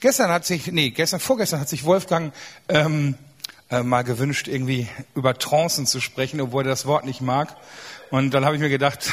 Gestern 0.00 0.30
hat 0.30 0.46
sich, 0.46 0.72
nee, 0.72 0.90
gestern, 0.90 1.20
vorgestern 1.20 1.60
hat 1.60 1.68
sich 1.68 1.84
Wolfgang 1.84 2.32
ähm, 2.68 3.16
äh, 3.70 3.82
mal 3.82 4.02
gewünscht, 4.02 4.48
irgendwie 4.48 4.88
über 5.14 5.38
Trancen 5.38 5.86
zu 5.86 6.00
sprechen, 6.00 6.40
obwohl 6.40 6.64
er 6.64 6.70
das 6.70 6.86
Wort 6.86 7.04
nicht 7.04 7.20
mag. 7.20 7.54
Und 8.10 8.32
dann 8.32 8.46
habe 8.46 8.56
ich 8.56 8.62
mir 8.62 8.70
gedacht, 8.70 9.12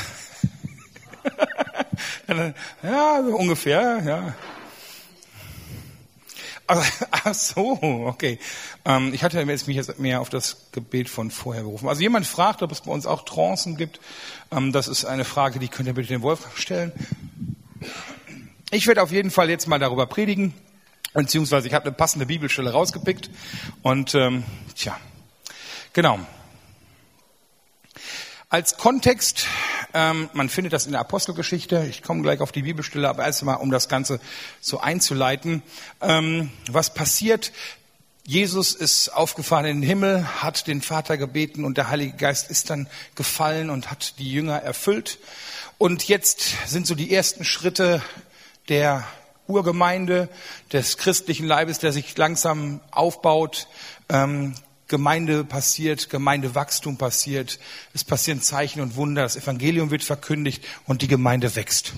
ja, 2.84 3.24
so 3.24 3.36
ungefähr, 3.36 4.02
ja. 4.06 4.34
Ach 6.68 7.34
so, 7.34 7.80
okay. 7.82 8.40
Ähm, 8.84 9.14
ich 9.14 9.24
hatte 9.24 9.40
jetzt 9.40 9.68
mich 9.68 9.78
jetzt 9.78 10.00
mehr 10.00 10.22
auf 10.22 10.30
das 10.30 10.70
Gebet 10.72 11.10
von 11.10 11.32
vorher 11.32 11.64
berufen. 11.64 11.88
Also 11.88 12.02
jemand 12.02 12.26
fragt, 12.26 12.62
ob 12.62 12.72
es 12.72 12.82
bei 12.82 12.92
uns 12.92 13.06
auch 13.06 13.24
Trancen 13.24 13.78
gibt. 13.78 14.00
Ähm, 14.52 14.72
das 14.72 14.88
ist 14.88 15.06
eine 15.06 15.26
Frage, 15.26 15.60
die 15.60 15.68
könnt 15.68 15.88
ihr 15.88 15.94
bitte 15.94 16.10
den 16.10 16.22
Wolfgang 16.22 16.58
stellen. 16.58 16.92
Ich 18.72 18.88
werde 18.88 19.02
auf 19.02 19.12
jeden 19.12 19.32
Fall 19.32 19.50
jetzt 19.50 19.68
mal 19.68 19.80
darüber 19.80 20.08
predigen, 20.08 20.54
beziehungsweise 21.14 21.68
ich 21.68 21.74
habe 21.74 21.86
eine 21.86 21.96
passende 21.96 22.26
Bibelstelle 22.26 22.72
rausgepickt. 22.72 23.30
Und 23.82 24.16
ähm, 24.16 24.44
tja, 24.76 24.98
genau. 25.94 26.20
Als 28.50 28.78
Kontext, 28.78 29.46
ähm, 29.94 30.30
man 30.32 30.48
findet 30.48 30.72
das 30.72 30.86
in 30.86 30.94
der 30.94 31.02
Apostelgeschichte, 31.02 31.86
ich 31.90 32.02
komme 32.02 32.22
gleich 32.22 32.40
auf 32.40 32.54
die 32.54 32.62
Bibelstelle, 32.62 33.10
aber 33.10 33.26
erst 33.26 33.42
einmal, 33.42 33.58
um 33.58 33.72
das 33.72 33.90
Ganze 33.90 34.22
so 34.62 34.80
einzuleiten. 34.80 35.64
Ähm, 36.00 36.52
was 36.70 36.94
passiert? 36.94 37.52
Jesus 38.26 38.74
ist 38.74 39.10
aufgefahren 39.10 39.66
in 39.66 39.82
den 39.82 39.88
Himmel, 39.88 40.42
hat 40.42 40.68
den 40.68 40.82
Vater 40.82 41.18
gebeten 41.18 41.66
und 41.66 41.78
der 41.78 41.90
Heilige 41.90 42.16
Geist 42.16 42.50
ist 42.50 42.70
dann 42.70 42.88
gefallen 43.16 43.70
und 43.70 43.92
hat 43.92 44.18
die 44.20 44.32
Jünger 44.32 44.58
erfüllt. 44.58 45.20
Und 45.78 46.08
jetzt 46.08 46.56
sind 46.68 46.88
so 46.88 46.96
die 46.96 47.14
ersten 47.14 47.44
Schritte 47.44 48.02
der 48.70 49.06
Urgemeinde, 49.48 50.30
des 50.74 50.98
christlichen 50.98 51.48
Leibes, 51.48 51.80
der 51.80 51.92
sich 51.92 52.18
langsam 52.18 52.82
aufbaut. 52.92 53.68
Ähm, 54.10 54.56
Gemeinde 54.88 55.44
passiert, 55.44 56.10
Gemeindewachstum 56.10 56.98
passiert, 56.98 57.60
es 57.94 58.04
passieren 58.04 58.42
Zeichen 58.42 58.82
und 58.82 58.96
Wunder, 58.96 59.24
das 59.24 59.36
Evangelium 59.36 59.92
wird 59.92 60.04
verkündigt 60.04 60.64
und 60.86 61.02
die 61.02 61.10
Gemeinde 61.10 61.56
wächst. 61.56 61.94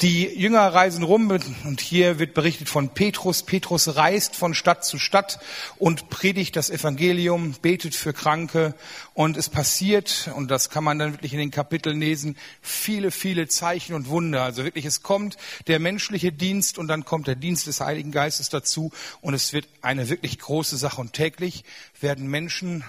Die 0.00 0.24
Jünger 0.24 0.62
reisen 0.62 1.02
rum 1.02 1.30
und 1.64 1.80
hier 1.80 2.18
wird 2.18 2.34
berichtet 2.34 2.68
von 2.68 2.90
Petrus. 2.90 3.42
Petrus 3.42 3.96
reist 3.96 4.36
von 4.36 4.54
Stadt 4.54 4.84
zu 4.84 4.98
Stadt 4.98 5.38
und 5.76 6.10
predigt 6.10 6.56
das 6.56 6.70
Evangelium, 6.70 7.54
betet 7.62 7.94
für 7.94 8.12
Kranke 8.12 8.74
und 9.14 9.36
es 9.36 9.48
passiert, 9.48 10.30
und 10.34 10.50
das 10.50 10.70
kann 10.70 10.84
man 10.84 10.98
dann 10.98 11.12
wirklich 11.12 11.32
in 11.32 11.38
den 11.38 11.50
Kapiteln 11.50 12.00
lesen, 12.00 12.36
viele, 12.60 13.10
viele 13.10 13.48
Zeichen 13.48 13.94
und 13.94 14.08
Wunder. 14.08 14.42
Also 14.42 14.64
wirklich, 14.64 14.84
es 14.84 15.02
kommt 15.02 15.36
der 15.66 15.78
menschliche 15.78 16.32
Dienst 16.32 16.78
und 16.78 16.88
dann 16.88 17.04
kommt 17.04 17.26
der 17.26 17.36
Dienst 17.36 17.66
des 17.66 17.80
Heiligen 17.80 18.12
Geistes 18.12 18.48
dazu 18.48 18.92
und 19.20 19.34
es 19.34 19.52
wird 19.52 19.68
eine 19.82 20.08
wirklich 20.08 20.38
große 20.38 20.76
Sache 20.76 21.00
und 21.00 21.12
täglich 21.12 21.64
werden 22.00 22.28
Menschen 22.28 22.84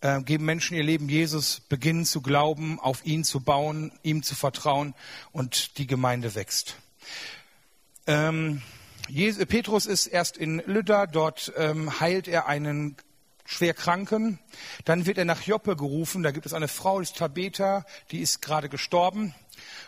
äh, 0.00 0.22
geben 0.22 0.44
Menschen 0.44 0.76
ihr 0.76 0.82
Leben 0.82 1.08
Jesus, 1.08 1.60
beginnen 1.60 2.04
zu 2.04 2.20
glauben, 2.20 2.78
auf 2.80 3.04
ihn 3.04 3.24
zu 3.24 3.40
bauen, 3.40 3.92
ihm 4.02 4.22
zu 4.22 4.34
vertrauen 4.34 4.94
und 5.32 5.78
die 5.78 5.86
Gemeinde 5.86 6.34
wächst. 6.34 6.76
Ähm, 8.06 8.62
Jesus, 9.08 9.44
Petrus 9.46 9.86
ist 9.86 10.06
erst 10.06 10.36
in 10.36 10.62
Lydda, 10.66 11.06
dort 11.06 11.52
ähm, 11.56 12.00
heilt 12.00 12.28
er 12.28 12.46
einen 12.46 12.96
schwer 13.44 13.74
Kranken. 13.74 14.38
Dann 14.84 15.06
wird 15.06 15.18
er 15.18 15.24
nach 15.24 15.42
Joppe 15.42 15.76
gerufen, 15.76 16.22
da 16.22 16.30
gibt 16.30 16.46
es 16.46 16.52
eine 16.52 16.68
Frau, 16.68 16.98
die 16.98 17.04
ist 17.04 17.16
Tabetha, 17.16 17.84
die 18.10 18.20
ist 18.20 18.42
gerade 18.42 18.68
gestorben. 18.68 19.34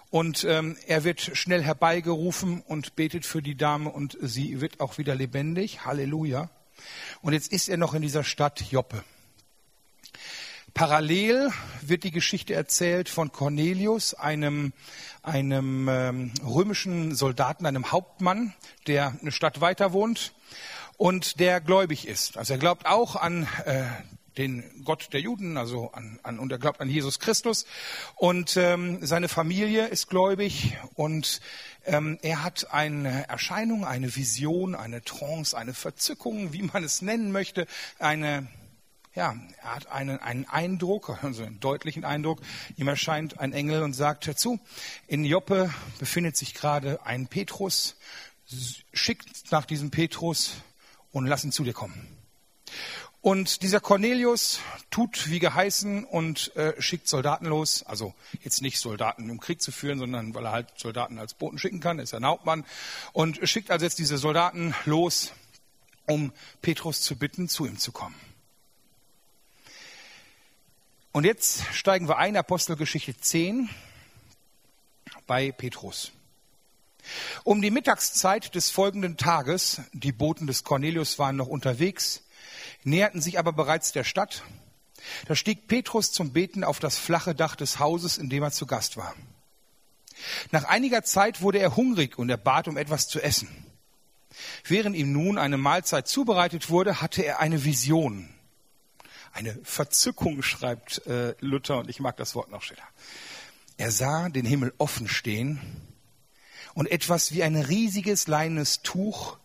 Und 0.09 0.45
ähm, 0.45 0.77
er 0.87 1.05
wird 1.05 1.21
schnell 1.21 1.63
herbeigerufen 1.63 2.63
und 2.63 2.97
betet 2.97 3.25
für 3.25 3.43
die 3.43 3.57
Dame 3.57 3.91
und 3.91 4.19
sie 4.21 4.61
wird 4.61 4.81
auch 4.81 4.99
wieder 4.99 5.15
lebendig. 5.15 5.85
Halleluja. 5.85 6.51
Und 7.21 7.35
jetzt 7.35 7.53
ist 7.53 7.69
er 7.69 7.77
noch 7.77 7.95
in 7.95 8.03
dieser 8.03 8.25
Stadt 8.25 8.61
Joppe. 8.73 9.05
Parallel 10.75 11.51
wird 11.83 12.05
die 12.05 12.11
Geschichte 12.11 12.55
erzählt 12.55 13.09
von 13.09 13.33
Cornelius, 13.33 14.15
einem, 14.15 14.73
einem 15.23 15.89
ähm, 15.89 16.33
römischen 16.45 17.15
Soldaten, 17.15 17.67
einem 17.67 17.91
Hauptmann, 17.91 18.55
der 18.87 19.15
eine 19.21 19.33
Stadt 19.33 19.61
weiter 19.61 19.93
wohnt 19.93 20.33
und 20.97 21.41
der 21.41 21.61
gläubig 21.61 22.07
ist. 22.07 22.37
Also 22.37 22.55
er 22.55 22.59
glaubt 22.59 22.87
auch 22.87 23.17
an 23.17 23.49
äh, 23.65 23.85
den 24.39 24.85
Gott 24.85 25.09
der 25.13 25.21
Juden, 25.21 25.57
also 25.57 25.91
an, 25.93 26.21
an 26.23 26.39
und 26.39 26.53
er 26.53 26.59
glaubt 26.59 26.81
an 26.81 26.89
Jesus 26.89 27.19
Christus 27.19 27.67
und 28.17 28.57
ähm, 28.57 29.05
seine 29.05 29.29
Familie 29.29 29.89
ist 29.89 30.09
gläubig 30.09 30.77
und 30.95 31.41
ähm, 31.85 32.19
er 32.23 32.45
hat 32.45 32.73
eine 32.73 33.29
Erscheinung, 33.29 33.85
eine 33.85 34.15
Vision, 34.15 34.75
eine 34.75 35.03
Trance, 35.03 35.57
eine 35.57 35.75
Verzückung, 35.75 36.53
wie 36.53 36.63
man 36.63 36.85
es 36.85 37.03
nennen 37.03 37.33
möchte, 37.33 37.67
eine 37.99 38.47
ja, 39.15 39.35
er 39.63 39.75
hat 39.75 39.89
einen, 39.89 40.19
einen 40.19 40.45
Eindruck, 40.47 41.23
also 41.23 41.43
einen 41.43 41.59
deutlichen 41.59 42.05
Eindruck. 42.05 42.41
Ihm 42.77 42.89
erscheint 42.89 43.41
ein 43.41 43.53
Engel 43.53 43.83
und 43.83 43.93
sagt, 43.93 44.27
dazu, 44.29 44.61
in 45.09 45.25
Joppe 45.25 45.73
befindet 45.99 46.37
sich 46.37 46.55
gerade 46.55 47.05
ein 47.05 47.27
Petrus, 47.27 47.97
schickt 48.93 49.51
nach 49.51 49.65
diesem 49.65 49.91
Petrus 49.91 50.55
und 51.11 51.27
lass 51.27 51.45
ihn 51.45 51.53
zu 51.53 51.65
dir 51.65 51.73
kommen. 51.73 52.17
Und 53.23 53.63
dieser 53.63 53.81
Cornelius 53.81 54.61
tut 54.91 55.29
wie 55.29 55.41
geheißen 55.41 56.05
und 56.05 56.57
äh, 56.57 56.81
schickt 56.81 57.07
Soldaten 57.07 57.47
los. 57.47 57.83
Also 57.83 58.15
jetzt 58.43 58.63
nicht 58.63 58.79
Soldaten 58.79 59.29
um 59.31 59.41
Krieg 59.41 59.61
zu 59.61 59.73
führen, 59.73 59.99
sondern 59.99 60.35
weil 60.35 60.47
er 60.47 60.53
halt 60.53 60.69
Soldaten 60.77 61.19
als 61.19 61.35
Boten 61.35 61.59
schicken 61.59 61.81
kann, 61.81 61.99
ist 61.99 62.15
ein 62.15 62.25
Hauptmann. 62.25 62.65
Und 63.13 63.41
schickt 63.47 63.71
also 63.71 63.85
jetzt 63.85 63.99
diese 63.99 64.17
Soldaten 64.17 64.75
los, 64.87 65.33
um 66.07 66.33
Petrus 66.63 67.03
zu 67.03 67.17
bitten, 67.17 67.49
zu 67.49 67.67
ihm 67.67 67.77
zu 67.77 67.93
kommen. 67.93 68.15
Und 71.13 71.25
jetzt 71.25 71.65
steigen 71.73 72.09
wir 72.09 72.19
ein, 72.19 72.37
Apostelgeschichte 72.37 73.17
10 73.17 73.69
bei 75.27 75.51
Petrus. 75.51 76.13
Um 77.43 77.61
die 77.61 77.73
Mittagszeit 77.73 78.55
des 78.55 78.71
folgenden 78.71 79.17
Tages, 79.17 79.81
die 79.93 80.13
Boten 80.13 80.47
des 80.47 80.63
Cornelius 80.63 81.19
waren 81.19 81.35
noch 81.35 81.49
unterwegs, 81.49 82.23
näherten 82.85 83.21
sich 83.21 83.41
aber 83.41 83.53
bereits 83.53 83.91
der 83.91 84.05
Stadt. 84.05 84.45
Da 85.27 85.35
stieg 85.35 85.67
Petrus 85.67 86.13
zum 86.13 86.33
Beten 86.33 86.63
auf 86.63 86.79
das 86.79 86.97
flache 86.97 87.35
Dach 87.35 87.57
des 87.57 87.81
Hauses, 87.81 88.17
in 88.17 88.31
dem 88.31 88.45
er 88.45 88.53
zu 88.53 88.67
Gast 88.67 88.97
war. 88.97 89.17
Nach 90.53 90.65
einiger 90.65 91.03
Zeit 91.03 91.41
wurde 91.41 91.59
er 91.59 91.75
hungrig 91.75 92.21
und 92.21 92.31
er 92.31 92.37
bat 92.37 92.69
um 92.69 92.77
etwas 92.77 93.09
zu 93.09 93.21
essen. 93.21 93.49
Während 94.63 94.95
ihm 94.95 95.11
nun 95.11 95.39
eine 95.39 95.59
Mahlzeit 95.59 96.07
zubereitet 96.07 96.71
wurde, 96.71 97.01
hatte 97.01 97.25
er 97.25 97.41
eine 97.41 97.65
Vision 97.65 98.33
eine 99.33 99.59
Verzückung, 99.63 100.43
schreibt 100.43 101.07
äh, 101.07 101.35
Luther, 101.41 101.79
und 101.79 101.91
ich 101.91 102.01
mag 102.01 102.17
das 102.17 102.35
Wort 102.35 102.51
noch 102.51 102.63
schneller. 102.63 102.89
Er 103.77 103.91
sah 103.91 104.29
den 104.29 104.45
Himmel 104.45 104.75
offen 104.79 105.09
stehen 105.09 105.61
und 106.75 106.91
etwas 106.91 107.33
wie 107.33 107.43
ein 107.43 107.57
riesiges 107.57 108.27
leines 108.27 108.83
Tuch 108.83 109.39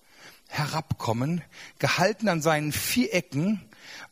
herabkommen, 0.48 1.42
gehalten 1.80 2.30
an 2.30 2.42
seinen 2.42 2.72
vier 2.72 3.14
Ecken, 3.14 3.62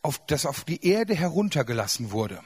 auf, 0.02 0.24
das 0.26 0.46
auf 0.46 0.64
die 0.64 0.86
Erde 0.86 1.14
heruntergelassen 1.14 2.10
wurde. 2.10 2.40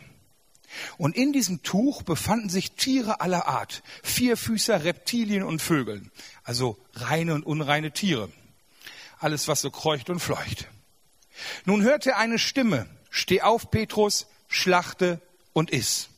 Und 0.98 1.16
in 1.16 1.32
diesem 1.32 1.62
Tuch 1.62 2.02
befanden 2.02 2.50
sich 2.50 2.72
Tiere 2.72 3.20
aller 3.20 3.46
Art, 3.46 3.82
Vierfüßer, 4.02 4.84
Reptilien 4.84 5.42
und 5.42 5.62
Vögeln, 5.62 6.10
also 6.44 6.78
reine 6.94 7.34
und 7.34 7.44
unreine 7.44 7.92
Tiere. 7.92 8.30
Alles, 9.18 9.48
was 9.48 9.62
so 9.62 9.70
kreucht 9.70 10.10
und 10.10 10.20
fleucht. 10.20 10.68
Nun 11.64 11.82
hörte 11.82 12.10
er 12.10 12.18
eine 12.18 12.38
Stimme, 12.38 12.86
Steh 13.10 13.42
auf, 13.42 13.70
Petrus, 13.70 14.26
schlachte 14.48 15.20
und 15.52 15.70
iss. 15.70 16.08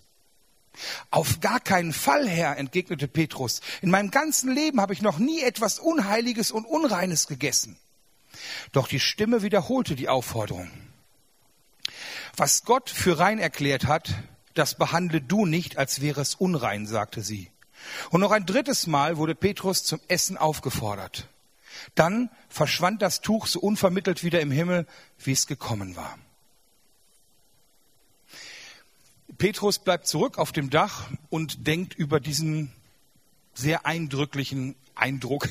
Auf 1.11 1.41
gar 1.41 1.61
keinen 1.61 1.93
Fall, 1.93 2.29
Herr, 2.29 2.57
entgegnete 2.57 3.09
Petrus. 3.09 3.61
In 3.83 3.91
meinem 3.91 4.11
ganzen 4.11 4.55
Leben 4.55 4.81
habe 4.81 4.93
ich 4.93 5.03
noch 5.03 5.19
nie 5.19 5.43
etwas 5.43 5.79
Unheiliges 5.79 6.53
und 6.53 6.65
Unreines 6.65 7.27
gegessen. 7.27 7.77
Doch 8.73 8.89
die 8.89 9.01
Stimme 9.01 9.43
wiederholte 9.43 9.97
die 9.97 10.09
Aufforderung. 10.09 10.71
Was 12.37 12.65
Gott 12.65 12.89
für 12.89 13.19
rein 13.19 13.39
erklärt 13.39 13.87
hat, 13.87 14.15
das 14.55 14.77
behandle 14.77 15.21
du 15.21 15.47
nicht, 15.47 15.77
als 15.77 16.01
wäre 16.01 16.21
es 16.21 16.35
unrein, 16.35 16.87
sagte 16.87 17.23
sie. 17.23 17.51
Und 18.11 18.21
noch 18.21 18.31
ein 18.31 18.47
drittes 18.47 18.87
Mal 18.87 19.17
wurde 19.17 19.35
Petrus 19.35 19.85
zum 19.85 20.01
Essen 20.09 20.37
aufgefordert. 20.37 21.29
Dann 21.95 22.31
verschwand 22.49 23.03
das 23.03 23.21
Tuch 23.21 23.47
so 23.47 23.61
unvermittelt 23.61 24.23
wieder 24.23 24.41
im 24.41 24.51
Himmel, 24.51 24.87
wie 25.19 25.33
es 25.33 25.47
gekommen 25.47 25.97
war. 25.97 26.19
Petrus 29.41 29.79
bleibt 29.79 30.07
zurück 30.07 30.37
auf 30.37 30.53
dem 30.53 30.69
Dach 30.69 31.09
und 31.31 31.67
denkt 31.67 31.95
über 31.95 32.21
diesen 32.21 32.71
sehr 33.55 33.87
eindrücklichen 33.87 34.75
Eindruck 35.01 35.49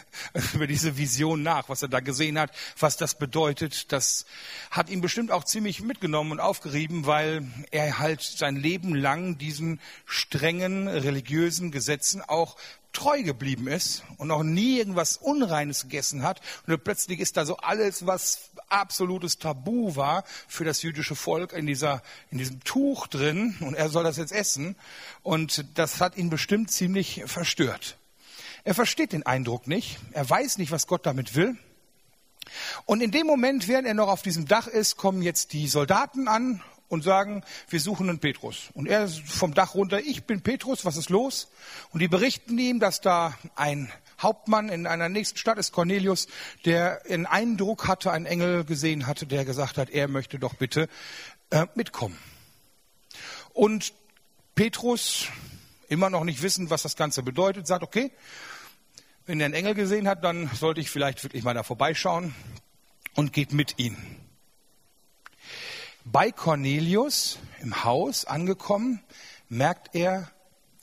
über 0.54 0.66
diese 0.66 0.96
Vision 0.96 1.42
nach, 1.42 1.68
was 1.68 1.82
er 1.82 1.88
da 1.88 2.00
gesehen 2.00 2.38
hat, 2.38 2.52
was 2.78 2.96
das 2.96 3.16
bedeutet. 3.16 3.92
Das 3.92 4.26
hat 4.70 4.90
ihn 4.90 5.00
bestimmt 5.00 5.30
auch 5.30 5.44
ziemlich 5.44 5.82
mitgenommen 5.82 6.32
und 6.32 6.40
aufgerieben, 6.40 7.06
weil 7.06 7.46
er 7.70 7.98
halt 7.98 8.22
sein 8.22 8.56
Leben 8.56 8.94
lang 8.94 9.38
diesen 9.38 9.80
strengen 10.06 10.88
religiösen 10.88 11.70
Gesetzen 11.70 12.22
auch 12.22 12.56
treu 12.92 13.22
geblieben 13.22 13.68
ist 13.68 14.04
und 14.18 14.28
noch 14.28 14.42
nie 14.42 14.78
irgendwas 14.78 15.16
Unreines 15.16 15.82
gegessen 15.82 16.22
hat. 16.22 16.40
Und 16.66 16.84
plötzlich 16.84 17.20
ist 17.20 17.36
da 17.36 17.44
so 17.44 17.56
alles, 17.56 18.06
was 18.06 18.50
absolutes 18.68 19.38
Tabu 19.38 19.96
war 19.96 20.24
für 20.46 20.64
das 20.64 20.82
jüdische 20.82 21.14
Volk 21.14 21.52
in 21.52 21.66
dieser, 21.66 22.02
in 22.30 22.38
diesem 22.38 22.60
Tuch 22.64 23.06
drin. 23.06 23.56
Und 23.60 23.74
er 23.74 23.88
soll 23.88 24.04
das 24.04 24.18
jetzt 24.18 24.32
essen. 24.32 24.76
Und 25.22 25.64
das 25.74 26.00
hat 26.00 26.16
ihn 26.16 26.30
bestimmt 26.30 26.70
ziemlich 26.70 27.22
verstört. 27.26 27.96
Er 28.64 28.74
versteht 28.74 29.12
den 29.12 29.26
Eindruck 29.26 29.66
nicht. 29.66 29.98
Er 30.12 30.28
weiß 30.28 30.58
nicht, 30.58 30.70
was 30.70 30.86
Gott 30.86 31.06
damit 31.06 31.34
will. 31.34 31.56
Und 32.86 33.00
in 33.00 33.10
dem 33.10 33.26
Moment, 33.26 33.68
während 33.68 33.86
er 33.86 33.94
noch 33.94 34.08
auf 34.08 34.22
diesem 34.22 34.46
Dach 34.46 34.66
ist, 34.66 34.96
kommen 34.96 35.22
jetzt 35.22 35.52
die 35.52 35.68
Soldaten 35.68 36.28
an 36.28 36.62
und 36.88 37.02
sagen, 37.02 37.42
wir 37.68 37.80
suchen 37.80 38.08
einen 38.08 38.18
Petrus. 38.18 38.68
Und 38.74 38.86
er 38.86 39.08
vom 39.08 39.54
Dach 39.54 39.74
runter, 39.74 40.00
ich 40.00 40.24
bin 40.24 40.42
Petrus, 40.42 40.84
was 40.84 40.96
ist 40.96 41.10
los? 41.10 41.48
Und 41.90 42.00
die 42.00 42.08
berichten 42.08 42.58
ihm, 42.58 42.80
dass 42.80 43.00
da 43.00 43.34
ein 43.56 43.90
Hauptmann 44.20 44.68
in 44.68 44.86
einer 44.86 45.08
nächsten 45.08 45.38
Stadt 45.38 45.58
ist, 45.58 45.72
Cornelius, 45.72 46.28
der 46.64 47.02
einen 47.08 47.26
Eindruck 47.26 47.88
hatte, 47.88 48.12
einen 48.12 48.26
Engel 48.26 48.64
gesehen 48.64 49.06
hatte, 49.06 49.26
der 49.26 49.44
gesagt 49.44 49.78
hat, 49.78 49.90
er 49.90 50.06
möchte 50.06 50.38
doch 50.38 50.54
bitte 50.54 50.88
äh, 51.50 51.66
mitkommen. 51.74 52.18
Und 53.52 53.94
Petrus, 54.54 55.26
immer 55.88 56.10
noch 56.10 56.24
nicht 56.24 56.42
wissen, 56.42 56.70
was 56.70 56.82
das 56.82 56.96
Ganze 56.96 57.22
bedeutet, 57.22 57.66
sagt, 57.66 57.82
okay, 57.82 58.12
wenn 59.26 59.40
er 59.40 59.46
einen 59.46 59.54
Engel 59.54 59.74
gesehen 59.74 60.08
hat, 60.08 60.24
dann 60.24 60.48
sollte 60.54 60.80
ich 60.80 60.90
vielleicht 60.90 61.22
wirklich 61.22 61.42
mal 61.42 61.54
da 61.54 61.62
vorbeischauen 61.62 62.34
und 63.14 63.32
geht 63.32 63.52
mit 63.52 63.78
ihm 63.78 63.96
bei 66.04 66.32
Cornelius 66.32 67.38
im 67.60 67.84
Haus 67.84 68.24
angekommen, 68.24 69.00
merkt 69.48 69.94
er, 69.94 70.30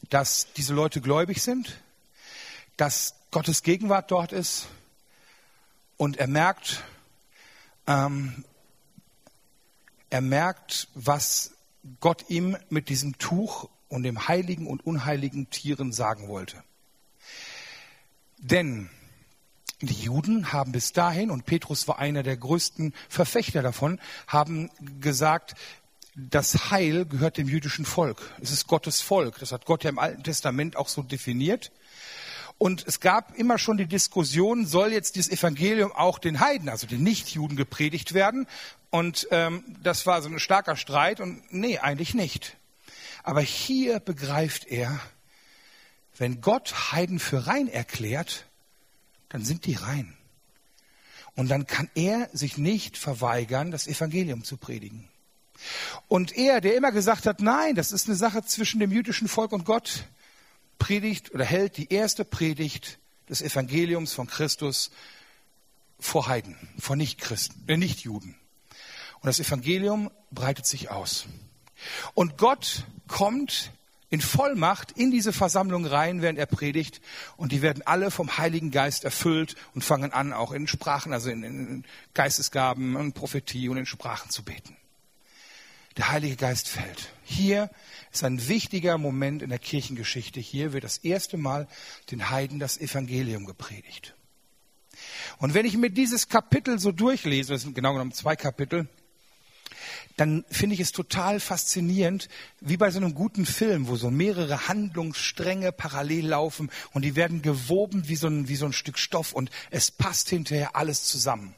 dass 0.10 0.54
diese 0.54 0.74
Leute 0.74 1.02
gläubig 1.02 1.42
sind, 1.42 1.82
dass 2.78 3.16
Gottes 3.32 3.64
Gegenwart 3.64 4.12
dort 4.12 4.32
ist 4.32 4.68
und 5.98 6.18
er 6.18 6.28
merkt, 6.28 6.84
ähm, 7.88 8.46
er 10.10 10.22
merkt, 10.22 10.88
was 10.96 11.52
Gott 12.00 12.30
ihm 12.30 12.58
mit 12.70 12.90
diesem 12.90 13.18
Tuch 13.18 13.70
und 13.90 14.04
dem 14.04 14.28
heiligen 14.28 14.68
und 14.68 14.86
unheiligen 14.86 15.50
Tieren 15.50 15.92
sagen 15.92 16.28
wollte. 16.28 16.64
Denn 18.40 18.90
die 19.82 19.94
Juden 19.94 20.52
haben 20.52 20.72
bis 20.72 20.92
dahin, 20.92 21.32
und 21.32 21.46
Petrus 21.46 21.88
war 21.88 22.00
einer 22.00 22.24
der 22.24 22.38
größten 22.38 22.94
Verfechter 23.08 23.62
davon, 23.62 24.00
haben 24.28 24.70
gesagt, 25.00 25.56
das 26.16 26.72
Heil 26.72 27.06
gehört 27.06 27.38
dem 27.38 27.48
jüdischen 27.48 27.86
Volk. 27.86 28.22
Es 28.42 28.52
ist 28.52 28.68
Gottes 28.68 29.02
Volk. 29.02 29.40
Das 29.40 29.52
hat 29.52 29.66
Gott 29.66 29.84
ja 29.84 29.90
im 29.90 30.00
Alten 30.00 30.24
Testament 30.24 30.76
auch 30.76 30.90
so 30.90 31.02
definiert. 31.02 31.72
Und 32.58 32.86
es 32.86 33.00
gab 33.00 33.38
immer 33.38 33.58
schon 33.58 33.78
die 33.78 33.86
Diskussion, 33.86 34.66
soll 34.66 34.92
jetzt 34.92 35.16
dieses 35.16 35.32
Evangelium 35.32 35.94
auch 35.94 36.20
den 36.20 36.42
Heiden, 36.42 36.68
also 36.68 36.88
den 36.88 37.04
Nichtjuden, 37.04 37.56
gepredigt 37.56 38.14
werden? 38.14 38.48
Und 38.90 39.28
ähm, 39.32 39.64
das 39.82 40.06
war 40.06 40.22
so 40.22 40.28
ein 40.28 40.40
starker 40.40 40.76
Streit. 40.76 41.22
Und 41.22 41.42
nee, 41.54 41.78
eigentlich 41.78 42.14
nicht. 42.14 42.58
Aber 43.24 43.40
hier 43.42 44.02
begreift 44.02 44.68
er, 44.68 45.00
wenn 46.20 46.42
Gott 46.42 46.92
Heiden 46.92 47.18
für 47.20 47.48
rein 47.48 47.68
erklärt, 47.68 48.46
dann 49.30 49.44
sind 49.44 49.66
die 49.66 49.74
rein. 49.74 50.16
Und 51.36 51.50
dann 51.50 51.66
kann 51.66 51.90
er 51.96 52.30
sich 52.34 52.58
nicht 52.58 52.98
verweigern, 52.98 53.72
das 53.72 53.88
Evangelium 53.88 54.44
zu 54.44 54.58
predigen. 54.58 55.08
Und 56.08 56.36
er, 56.36 56.62
der 56.62 56.76
immer 56.76 56.92
gesagt 56.92 57.26
hat, 57.26 57.42
nein, 57.42 57.76
das 57.76 57.92
ist 57.92 58.08
eine 58.08 58.16
Sache 58.16 58.44
zwischen 58.44 58.80
dem 58.80 58.92
jüdischen 58.92 59.28
Volk 59.28 59.52
und 59.52 59.66
Gott, 59.66 60.06
predigt 60.78 61.34
oder 61.34 61.46
hält 61.46 61.78
die 61.78 61.94
erste 61.94 62.26
Predigt 62.26 63.00
des 63.30 63.42
Evangeliums 63.42 64.14
von 64.14 64.28
Christus 64.28 64.92
vor 66.00 66.28
Heiden, 66.28 66.56
vor 66.80 66.96
Nichtchristen, 66.96 67.64
äh, 67.68 67.78
Nichtjuden. 67.78 68.36
Und 69.22 69.28
das 69.28 69.40
Evangelium 69.40 70.10
breitet 70.32 70.66
sich 70.66 70.90
aus. 70.90 71.26
Und 72.14 72.38
Gott 72.38 72.86
kommt 73.08 73.72
in 74.10 74.22
Vollmacht 74.22 74.92
in 74.92 75.12
diese 75.12 75.34
Versammlung 75.34 75.86
rein, 75.86 76.22
während 76.22 76.40
er 76.40 76.48
predigt. 76.48 77.02
Und 77.38 77.52
die 77.52 77.62
werden 77.62 77.84
alle 77.86 78.12
vom 78.12 78.38
Heiligen 78.38 78.72
Geist 78.72 79.04
erfüllt 79.04 79.56
und 79.76 79.84
fangen 79.84 80.14
an, 80.14 80.34
auch 80.34 80.52
in 80.52 80.68
Sprachen, 80.68 81.14
also 81.14 81.30
in, 81.30 81.44
in 81.44 81.86
Geistesgaben 82.14 82.96
und 82.96 83.14
Prophetie 83.14 83.70
und 83.70 83.78
in 83.78 83.86
Sprachen 83.86 84.30
zu 84.32 84.44
beten. 84.44 84.76
Der 85.98 86.12
Heilige 86.12 86.38
Geist 86.38 86.70
fällt. 86.70 87.10
Hier 87.24 87.70
ist 88.12 88.24
ein 88.24 88.48
wichtiger 88.48 88.98
Moment 88.98 89.42
in 89.42 89.50
der 89.50 89.60
Kirchengeschichte. 89.60 90.40
Hier 90.40 90.74
wird 90.74 90.84
das 90.84 91.00
erste 91.00 91.38
Mal 91.38 91.68
den 92.10 92.30
Heiden 92.30 92.60
das 92.60 92.78
Evangelium 92.78 93.46
gepredigt. 93.46 94.16
Und 95.38 95.54
wenn 95.54 95.66
ich 95.66 95.78
mir 95.78 95.90
dieses 95.90 96.30
Kapitel 96.30 96.80
so 96.80 96.92
durchlese, 96.92 97.54
das 97.54 97.62
sind 97.62 97.76
genau 97.76 97.94
genommen 97.94 98.12
zwei 98.12 98.36
Kapitel, 98.36 98.88
dann 100.20 100.44
finde 100.50 100.74
ich 100.74 100.82
es 100.82 100.92
total 100.92 101.40
faszinierend, 101.40 102.28
wie 102.60 102.76
bei 102.76 102.92
so 102.92 102.98
einem 102.98 103.14
guten 103.14 103.46
Film, 103.46 103.88
wo 103.88 103.96
so 103.96 104.12
mehrere 104.12 104.68
Handlungsstränge 104.68 105.72
parallel 105.72 106.28
laufen 106.28 106.70
und 106.92 107.06
die 107.06 107.16
werden 107.16 107.42
gewoben 107.42 108.10
wie 108.10 108.18
so 108.18 108.28
ein, 108.28 108.50
wie 108.50 108.58
so 108.58 108.66
ein 108.66 108.74
Stück 108.74 108.98
Stoff 108.98 109.32
und 109.32 109.50
es 109.72 109.92
passt 109.92 110.30
hinterher 110.30 110.76
alles 110.76 111.06
zusammen. 111.06 111.56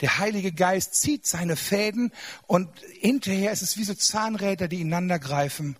Der 0.00 0.18
Heilige 0.18 0.52
Geist 0.52 0.94
zieht 0.96 1.26
seine 1.26 1.56
Fäden 1.56 2.12
und 2.46 2.68
hinterher 3.00 3.52
ist 3.52 3.62
es 3.62 3.78
wie 3.78 3.84
so 3.84 3.94
Zahnräder, 3.94 4.68
die 4.68 4.80
ineinander 4.80 5.18
greifen 5.18 5.76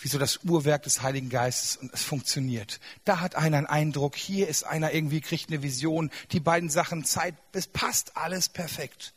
wie 0.00 0.08
so 0.08 0.18
das 0.18 0.40
Uhrwerk 0.44 0.82
des 0.82 1.02
Heiligen 1.02 1.28
Geistes 1.28 1.76
und 1.76 1.92
es 1.92 2.02
funktioniert. 2.02 2.80
Da 3.04 3.20
hat 3.20 3.34
einer 3.34 3.58
einen 3.58 3.66
Eindruck, 3.66 4.16
hier 4.16 4.48
ist 4.48 4.64
einer 4.64 4.92
irgendwie, 4.92 5.20
kriegt 5.20 5.50
eine 5.50 5.62
Vision, 5.62 6.10
die 6.32 6.40
beiden 6.40 6.70
Sachen 6.70 7.04
Zeit, 7.04 7.34
es 7.52 7.66
passt 7.66 8.16
alles 8.16 8.48
perfekt. 8.48 9.12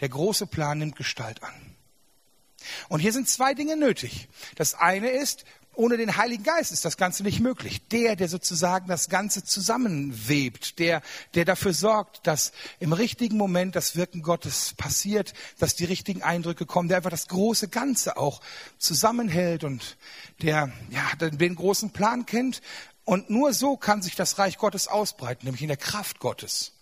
Der 0.00 0.08
große 0.08 0.46
Plan 0.46 0.78
nimmt 0.78 0.96
Gestalt 0.96 1.42
an. 1.42 1.54
Und 2.88 3.00
hier 3.00 3.12
sind 3.12 3.28
zwei 3.28 3.54
Dinge 3.54 3.76
nötig. 3.76 4.28
Das 4.56 4.74
eine 4.74 5.10
ist, 5.10 5.44
ohne 5.78 5.96
den 5.96 6.16
Heiligen 6.16 6.42
Geist 6.42 6.72
ist 6.72 6.84
das 6.84 6.96
Ganze 6.96 7.22
nicht 7.22 7.38
möglich. 7.38 7.86
Der, 7.88 8.16
der 8.16 8.28
sozusagen 8.28 8.88
das 8.88 9.08
Ganze 9.08 9.44
zusammenwebt, 9.44 10.80
der, 10.80 11.02
der 11.34 11.44
dafür 11.44 11.72
sorgt, 11.72 12.26
dass 12.26 12.50
im 12.80 12.92
richtigen 12.92 13.36
Moment 13.36 13.76
das 13.76 13.94
Wirken 13.94 14.22
Gottes 14.22 14.74
passiert, 14.76 15.34
dass 15.60 15.76
die 15.76 15.84
richtigen 15.84 16.24
Eindrücke 16.24 16.66
kommen, 16.66 16.88
der 16.88 16.96
einfach 16.96 17.10
das 17.10 17.28
große 17.28 17.68
Ganze 17.68 18.16
auch 18.16 18.40
zusammenhält 18.78 19.62
und 19.62 19.96
der 20.42 20.72
ja, 20.90 21.28
den 21.28 21.54
großen 21.54 21.90
Plan 21.90 22.26
kennt. 22.26 22.60
Und 23.04 23.30
nur 23.30 23.52
so 23.52 23.76
kann 23.76 24.02
sich 24.02 24.16
das 24.16 24.36
Reich 24.36 24.58
Gottes 24.58 24.88
ausbreiten, 24.88 25.44
nämlich 25.44 25.62
in 25.62 25.68
der 25.68 25.76
Kraft 25.76 26.18
Gottes. 26.18 26.72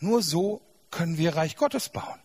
Nur 0.00 0.20
so 0.20 0.62
können 0.90 1.16
wir 1.16 1.36
Reich 1.36 1.54
Gottes 1.54 1.90
bauen. 1.90 2.18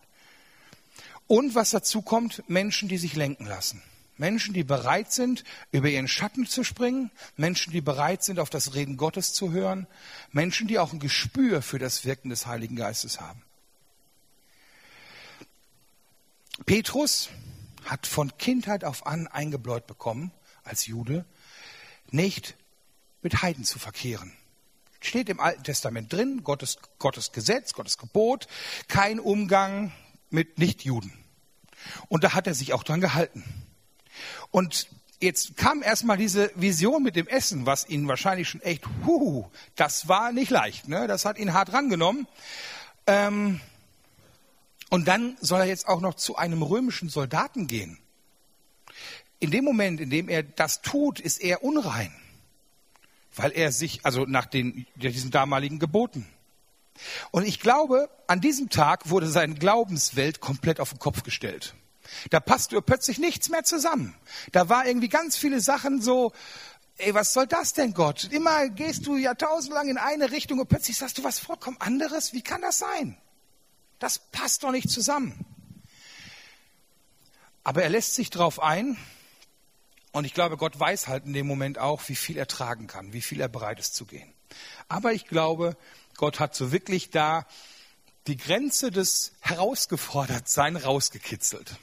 Und 1.28 1.54
was 1.54 1.70
dazu 1.70 2.02
kommt, 2.02 2.42
Menschen, 2.48 2.88
die 2.88 2.98
sich 2.98 3.14
lenken 3.14 3.46
lassen. 3.46 3.80
Menschen, 4.20 4.52
die 4.52 4.64
bereit 4.64 5.10
sind, 5.10 5.44
über 5.72 5.88
ihren 5.88 6.06
Schatten 6.06 6.46
zu 6.46 6.62
springen, 6.62 7.10
Menschen, 7.38 7.72
die 7.72 7.80
bereit 7.80 8.22
sind, 8.22 8.38
auf 8.38 8.50
das 8.50 8.74
Reden 8.74 8.98
Gottes 8.98 9.32
zu 9.32 9.50
hören, 9.50 9.86
Menschen, 10.30 10.68
die 10.68 10.78
auch 10.78 10.92
ein 10.92 11.00
Gespür 11.00 11.62
für 11.62 11.78
das 11.78 12.04
Wirken 12.04 12.28
des 12.28 12.46
Heiligen 12.46 12.76
Geistes 12.76 13.18
haben. 13.18 13.42
Petrus 16.66 17.30
hat 17.86 18.06
von 18.06 18.36
Kindheit 18.36 18.84
auf 18.84 19.06
an 19.06 19.26
eingebläut 19.26 19.86
bekommen, 19.86 20.32
als 20.64 20.86
Jude, 20.86 21.24
nicht 22.10 22.56
mit 23.22 23.40
Heiden 23.40 23.64
zu 23.64 23.78
verkehren. 23.78 24.34
Steht 25.00 25.30
im 25.30 25.40
Alten 25.40 25.64
Testament 25.64 26.12
drin, 26.12 26.44
Gottes, 26.44 26.76
Gottes 26.98 27.32
Gesetz, 27.32 27.72
Gottes 27.72 27.96
Gebot, 27.96 28.48
kein 28.86 29.18
Umgang 29.18 29.92
mit 30.28 30.58
Nichtjuden. 30.58 31.10
Und 32.08 32.22
da 32.22 32.34
hat 32.34 32.46
er 32.46 32.52
sich 32.52 32.74
auch 32.74 32.84
dran 32.84 33.00
gehalten. 33.00 33.59
Und 34.50 34.88
jetzt 35.20 35.56
kam 35.56 35.82
erstmal 35.82 36.16
diese 36.16 36.50
Vision 36.54 37.02
mit 37.02 37.16
dem 37.16 37.28
Essen, 37.28 37.66
was 37.66 37.88
ihn 37.88 38.08
wahrscheinlich 38.08 38.48
schon 38.48 38.62
echt, 38.62 38.84
huhu, 39.04 39.46
das 39.76 40.08
war 40.08 40.32
nicht 40.32 40.50
leicht. 40.50 40.88
Ne? 40.88 41.06
Das 41.06 41.24
hat 41.24 41.38
ihn 41.38 41.52
hart 41.52 41.72
rangenommen. 41.72 42.26
Ähm, 43.06 43.60
und 44.88 45.06
dann 45.06 45.36
soll 45.40 45.60
er 45.60 45.66
jetzt 45.66 45.88
auch 45.88 46.00
noch 46.00 46.14
zu 46.14 46.36
einem 46.36 46.62
römischen 46.62 47.08
Soldaten 47.08 47.66
gehen. 47.66 47.98
In 49.38 49.50
dem 49.50 49.64
Moment, 49.64 50.00
in 50.00 50.10
dem 50.10 50.28
er 50.28 50.42
das 50.42 50.82
tut, 50.82 51.20
ist 51.20 51.40
er 51.40 51.62
unrein, 51.62 52.12
weil 53.34 53.52
er 53.52 53.72
sich, 53.72 54.04
also 54.04 54.24
nach 54.26 54.46
den, 54.46 54.86
diesen 54.96 55.30
damaligen 55.30 55.78
Geboten. 55.78 56.26
Und 57.30 57.46
ich 57.46 57.60
glaube, 57.60 58.10
an 58.26 58.40
diesem 58.40 58.68
Tag 58.68 59.08
wurde 59.08 59.28
seine 59.28 59.54
Glaubenswelt 59.54 60.40
komplett 60.40 60.80
auf 60.80 60.90
den 60.90 60.98
Kopf 60.98 61.22
gestellt. 61.22 61.74
Da 62.30 62.40
passte 62.40 62.80
plötzlich 62.82 63.18
nichts 63.18 63.48
mehr 63.48 63.64
zusammen. 63.64 64.14
Da 64.52 64.68
war 64.68 64.86
irgendwie 64.86 65.08
ganz 65.08 65.36
viele 65.36 65.60
Sachen 65.60 66.02
so, 66.02 66.32
ey, 66.98 67.14
was 67.14 67.32
soll 67.32 67.46
das 67.46 67.72
denn, 67.72 67.94
Gott? 67.94 68.28
Immer 68.30 68.68
gehst 68.68 69.06
du 69.06 69.16
jahrtausendlang 69.16 69.88
in 69.88 69.98
eine 69.98 70.30
Richtung 70.30 70.58
und 70.58 70.68
plötzlich 70.68 70.96
sagst 70.96 71.18
du 71.18 71.24
was 71.24 71.38
vollkommen 71.38 71.76
anderes. 71.80 72.32
Wie 72.32 72.42
kann 72.42 72.60
das 72.62 72.78
sein? 72.78 73.16
Das 73.98 74.18
passt 74.18 74.64
doch 74.64 74.70
nicht 74.70 74.90
zusammen. 74.90 75.44
Aber 77.64 77.82
er 77.82 77.90
lässt 77.90 78.14
sich 78.14 78.30
darauf 78.30 78.60
ein. 78.60 78.96
Und 80.12 80.24
ich 80.24 80.34
glaube, 80.34 80.56
Gott 80.56 80.78
weiß 80.78 81.06
halt 81.06 81.26
in 81.26 81.32
dem 81.32 81.46
Moment 81.46 81.78
auch, 81.78 82.08
wie 82.08 82.16
viel 82.16 82.36
er 82.36 82.48
tragen 82.48 82.86
kann, 82.86 83.12
wie 83.12 83.20
viel 83.20 83.40
er 83.40 83.48
bereit 83.48 83.78
ist 83.78 83.94
zu 83.94 84.06
gehen. 84.06 84.32
Aber 84.88 85.12
ich 85.12 85.26
glaube, 85.26 85.76
Gott 86.16 86.40
hat 86.40 86.56
so 86.56 86.72
wirklich 86.72 87.10
da 87.10 87.46
die 88.26 88.36
Grenze 88.36 88.90
des 88.90 89.32
Herausgefordertsein 89.40 90.76
rausgekitzelt. 90.76 91.76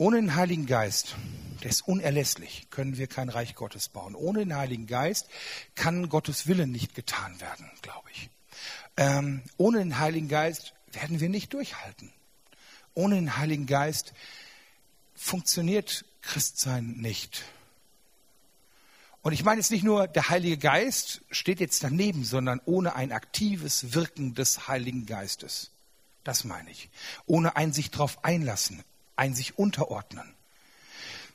Ohne 0.00 0.18
den 0.18 0.36
Heiligen 0.36 0.66
Geist, 0.66 1.16
der 1.64 1.70
ist 1.70 1.82
unerlässlich, 1.82 2.68
können 2.70 2.98
wir 2.98 3.08
kein 3.08 3.28
Reich 3.28 3.56
Gottes 3.56 3.88
bauen. 3.88 4.14
Ohne 4.14 4.38
den 4.38 4.54
Heiligen 4.54 4.86
Geist 4.86 5.28
kann 5.74 6.08
Gottes 6.08 6.46
Willen 6.46 6.70
nicht 6.70 6.94
getan 6.94 7.40
werden, 7.40 7.68
glaube 7.82 8.08
ich. 8.12 8.30
Ähm, 8.96 9.42
ohne 9.56 9.78
den 9.78 9.98
Heiligen 9.98 10.28
Geist 10.28 10.72
werden 10.92 11.18
wir 11.18 11.28
nicht 11.28 11.52
durchhalten. 11.52 12.12
Ohne 12.94 13.16
den 13.16 13.36
Heiligen 13.38 13.66
Geist 13.66 14.12
funktioniert 15.16 16.04
Christsein 16.22 16.92
nicht. 16.98 17.42
Und 19.22 19.32
ich 19.32 19.42
meine 19.42 19.60
jetzt 19.60 19.72
nicht 19.72 19.82
nur, 19.82 20.06
der 20.06 20.28
Heilige 20.28 20.58
Geist 20.58 21.22
steht 21.32 21.58
jetzt 21.58 21.82
daneben, 21.82 22.22
sondern 22.22 22.60
ohne 22.66 22.94
ein 22.94 23.10
aktives 23.10 23.94
Wirken 23.94 24.34
des 24.34 24.68
Heiligen 24.68 25.06
Geistes. 25.06 25.72
Das 26.22 26.44
meine 26.44 26.70
ich. 26.70 26.88
Ohne 27.26 27.56
ein 27.56 27.72
sich 27.72 27.90
darauf 27.90 28.24
einlassen, 28.24 28.84
ein 29.18 29.34
sich 29.34 29.58
unterordnen. 29.58 30.34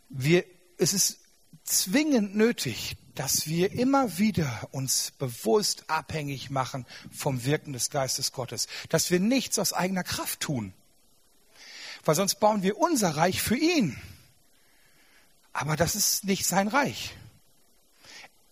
Wir, 0.10 0.46
es 0.78 0.94
ist 0.94 1.20
zwingend 1.64 2.36
nötig, 2.36 2.98
dass 3.16 3.48
wir 3.48 3.74
immer 3.74 4.18
wieder 4.18 4.70
uns 4.72 5.12
bewusst 5.12 5.90
abhängig 5.90 6.50
machen 6.50 6.86
vom 7.12 7.46
Wirken 7.46 7.74
des 7.74 7.90
Geistes 7.90 8.32
Gottes, 8.32 8.68
dass 8.90 9.12
wir 9.12 9.20
nichts 9.20 9.60
aus 9.60 9.74
eigener 9.74 10.04
Kraft 10.04 10.40
tun, 10.40 10.74
weil 12.06 12.16
sonst 12.16 12.40
bauen 12.40 12.64
wir 12.64 12.78
unser 12.78 13.16
Reich 13.18 13.42
für 13.42 13.58
ihn. 13.58 14.02
Aber 15.52 15.76
das 15.76 15.96
ist 15.96 16.24
nicht 16.24 16.46
sein 16.46 16.68
Reich. 16.68 17.16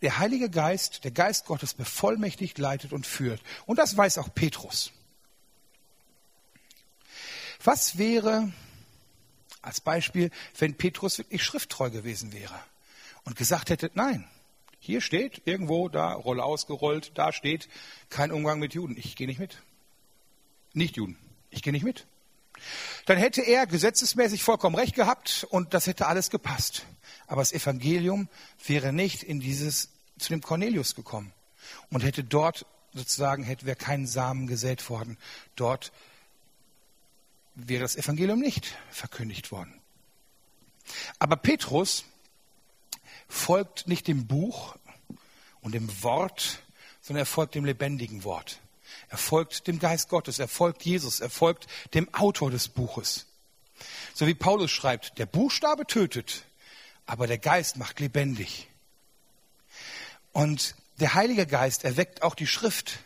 Der 0.01 0.19
Heilige 0.19 0.49
Geist, 0.49 1.03
der 1.03 1.11
Geist 1.11 1.45
Gottes 1.45 1.73
bevollmächtigt, 1.73 2.57
leitet 2.57 2.91
und 2.91 3.07
führt. 3.07 3.41
Und 3.65 3.77
das 3.77 3.95
weiß 3.95 4.17
auch 4.17 4.33
Petrus. 4.33 4.91
Was 7.63 7.97
wäre, 7.97 8.51
als 9.61 9.81
Beispiel, 9.81 10.31
wenn 10.57 10.75
Petrus 10.75 11.17
wirklich 11.17 11.43
schrifttreu 11.43 11.89
gewesen 11.89 12.33
wäre 12.33 12.59
und 13.23 13.35
gesagt 13.35 13.69
hätte, 13.69 13.91
nein, 13.93 14.27
hier 14.79 15.01
steht 15.01 15.43
irgendwo, 15.45 15.89
da 15.89 16.13
Rolle 16.13 16.43
ausgerollt, 16.43 17.11
da 17.15 17.31
steht 17.31 17.69
kein 18.09 18.31
Umgang 18.31 18.59
mit 18.59 18.73
Juden. 18.73 18.97
Ich 18.97 19.15
gehe 19.15 19.27
nicht 19.27 19.39
mit. 19.39 19.61
Nicht 20.73 20.97
Juden. 20.97 21.17
Ich 21.51 21.61
gehe 21.61 21.73
nicht 21.73 21.83
mit. 21.83 22.07
Dann 23.05 23.17
hätte 23.17 23.41
er 23.41 23.67
gesetzesmäßig 23.67 24.43
vollkommen 24.43 24.75
recht 24.75 24.95
gehabt 24.95 25.45
und 25.49 25.73
das 25.73 25.87
hätte 25.87 26.07
alles 26.07 26.29
gepasst. 26.29 26.85
Aber 27.27 27.41
das 27.41 27.53
Evangelium 27.53 28.27
wäre 28.65 28.91
nicht 28.91 29.23
in 29.23 29.39
dieses, 29.39 29.89
zu 30.17 30.29
dem 30.29 30.41
Cornelius 30.41 30.95
gekommen 30.95 31.31
und 31.91 32.03
hätte 32.03 32.23
dort 32.23 32.65
sozusagen, 32.93 33.43
hätte 33.43 33.65
wäre 33.65 33.75
kein 33.75 34.05
Samen 34.05 34.47
gesät 34.47 34.89
worden, 34.89 35.17
dort 35.55 35.91
wäre 37.55 37.81
das 37.81 37.95
Evangelium 37.95 38.39
nicht 38.39 38.75
verkündigt 38.89 39.51
worden. 39.51 39.73
Aber 41.19 41.35
Petrus 41.35 42.05
folgt 43.27 43.87
nicht 43.87 44.07
dem 44.07 44.27
Buch 44.27 44.75
und 45.61 45.73
dem 45.73 46.03
Wort, 46.03 46.59
sondern 47.01 47.23
er 47.23 47.27
folgt 47.27 47.55
dem 47.55 47.65
lebendigen 47.65 48.23
Wort. 48.23 48.59
Er 49.09 49.17
folgt 49.17 49.67
dem 49.67 49.79
Geist 49.79 50.09
Gottes, 50.09 50.39
er 50.39 50.47
folgt 50.47 50.83
Jesus, 50.83 51.19
er 51.19 51.29
folgt 51.29 51.67
dem 51.93 52.13
Autor 52.13 52.51
des 52.51 52.67
Buches. 52.67 53.25
So 54.13 54.27
wie 54.27 54.33
Paulus 54.33 54.71
schreibt, 54.71 55.17
der 55.17 55.25
Buchstabe 55.25 55.85
tötet, 55.85 56.45
aber 57.05 57.27
der 57.27 57.37
Geist 57.37 57.77
macht 57.77 57.99
lebendig. 57.99 58.67
Und 60.33 60.75
der 60.99 61.13
Heilige 61.13 61.45
Geist 61.45 61.83
erweckt 61.83 62.21
auch 62.21 62.35
die 62.35 62.47
Schrift. 62.47 62.99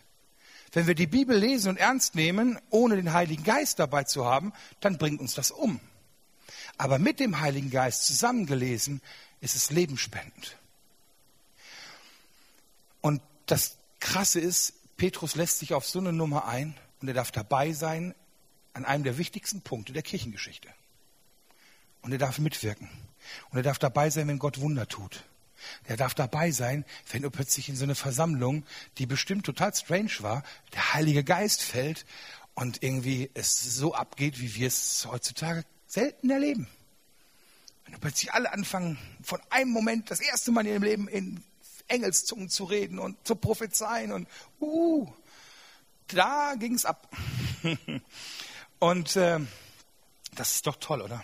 Wenn 0.71 0.87
wir 0.87 0.95
die 0.95 1.07
Bibel 1.07 1.37
lesen 1.37 1.69
und 1.69 1.77
ernst 1.77 2.15
nehmen, 2.15 2.59
ohne 2.69 2.95
den 2.95 3.13
Heiligen 3.13 3.43
Geist 3.43 3.79
dabei 3.79 4.03
zu 4.03 4.25
haben, 4.25 4.53
dann 4.79 4.97
bringt 4.97 5.21
uns 5.21 5.33
das 5.33 5.51
um. 5.51 5.79
Aber 6.77 6.99
mit 6.99 7.19
dem 7.19 7.39
Heiligen 7.39 7.69
Geist 7.69 8.05
zusammengelesen 8.05 9.01
ist 9.41 9.55
es 9.55 9.69
lebenspendend. 9.71 10.57
Und 13.01 13.21
das 13.45 13.77
Krasse 13.99 14.39
ist, 14.39 14.73
Petrus 14.97 15.35
lässt 15.35 15.59
sich 15.59 15.73
auf 15.73 15.85
so 15.85 15.99
eine 15.99 16.13
Nummer 16.13 16.47
ein 16.47 16.75
und 17.01 17.07
er 17.07 17.13
darf 17.13 17.31
dabei 17.31 17.71
sein 17.73 18.15
an 18.73 18.85
einem 18.85 19.03
der 19.03 19.17
wichtigsten 19.17 19.61
Punkte 19.61 19.93
der 19.93 20.01
Kirchengeschichte. 20.01 20.67
Und 22.01 22.11
er 22.11 22.17
darf 22.17 22.39
mitwirken. 22.39 22.89
Und 23.49 23.57
er 23.57 23.63
darf 23.63 23.79
dabei 23.79 24.09
sein, 24.09 24.27
wenn 24.27 24.39
Gott 24.39 24.59
Wunder 24.59 24.87
tut. 24.87 25.23
Der 25.87 25.97
darf 25.97 26.13
dabei 26.13 26.51
sein, 26.51 26.85
wenn 27.11 27.21
du 27.21 27.29
plötzlich 27.29 27.69
in 27.69 27.75
so 27.75 27.83
eine 27.83 27.95
Versammlung, 27.95 28.65
die 28.97 29.05
bestimmt 29.05 29.45
total 29.45 29.73
strange 29.73 30.17
war, 30.19 30.43
der 30.73 30.93
Heilige 30.93 31.23
Geist 31.23 31.61
fällt 31.61 32.05
und 32.53 32.83
irgendwie 32.83 33.29
es 33.33 33.59
so 33.59 33.93
abgeht, 33.93 34.39
wie 34.39 34.55
wir 34.55 34.67
es 34.67 35.07
heutzutage 35.09 35.65
selten 35.87 36.29
erleben. 36.29 36.67
Wenn 37.83 37.93
du 37.93 37.99
plötzlich 37.99 38.33
alle 38.33 38.51
anfangen, 38.51 38.97
von 39.21 39.39
einem 39.49 39.71
Moment 39.71 40.11
das 40.11 40.19
erste 40.19 40.51
Mal 40.51 40.65
in 40.65 40.73
ihrem 40.73 40.83
Leben 40.83 41.07
in 41.07 41.43
Engelszungen 41.87 42.49
zu 42.49 42.63
reden 42.63 42.97
und 42.97 43.15
zu 43.27 43.35
prophezeien 43.35 44.11
und 44.11 44.27
uh, 44.59 45.07
da 46.07 46.55
ging 46.57 46.73
es 46.73 46.85
ab. 46.85 47.09
und 48.79 49.15
äh, 49.15 49.39
das 50.33 50.55
ist 50.55 50.67
doch 50.67 50.77
toll, 50.77 51.01
oder? 51.01 51.23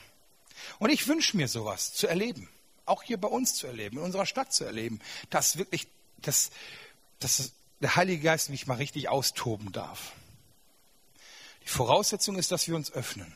Und 0.80 0.92
ich 0.92 1.08
wünsche 1.08 1.36
mir 1.38 1.48
sowas 1.48 1.94
zu 1.94 2.08
erleben 2.08 2.48
auch 2.92 3.04
hier 3.04 3.20
bei 3.20 3.28
uns 3.28 3.56
zu 3.56 3.66
erleben, 3.68 3.98
in 3.98 4.04
unserer 4.04 4.26
Stadt 4.26 4.54
zu 4.54 4.64
erleben, 4.64 5.00
dass 5.30 5.58
wirklich 5.58 5.88
dass, 6.22 6.52
dass 7.20 7.52
der 7.82 7.96
Heilige 7.96 8.22
Geist 8.22 8.50
mich 8.50 8.68
mal 8.68 8.76
richtig 8.76 9.10
austoben 9.10 9.72
darf. 9.72 10.14
Die 11.64 11.70
Voraussetzung 11.70 12.38
ist, 12.38 12.52
dass 12.52 12.68
wir 12.68 12.76
uns 12.76 12.92
öffnen. 12.92 13.34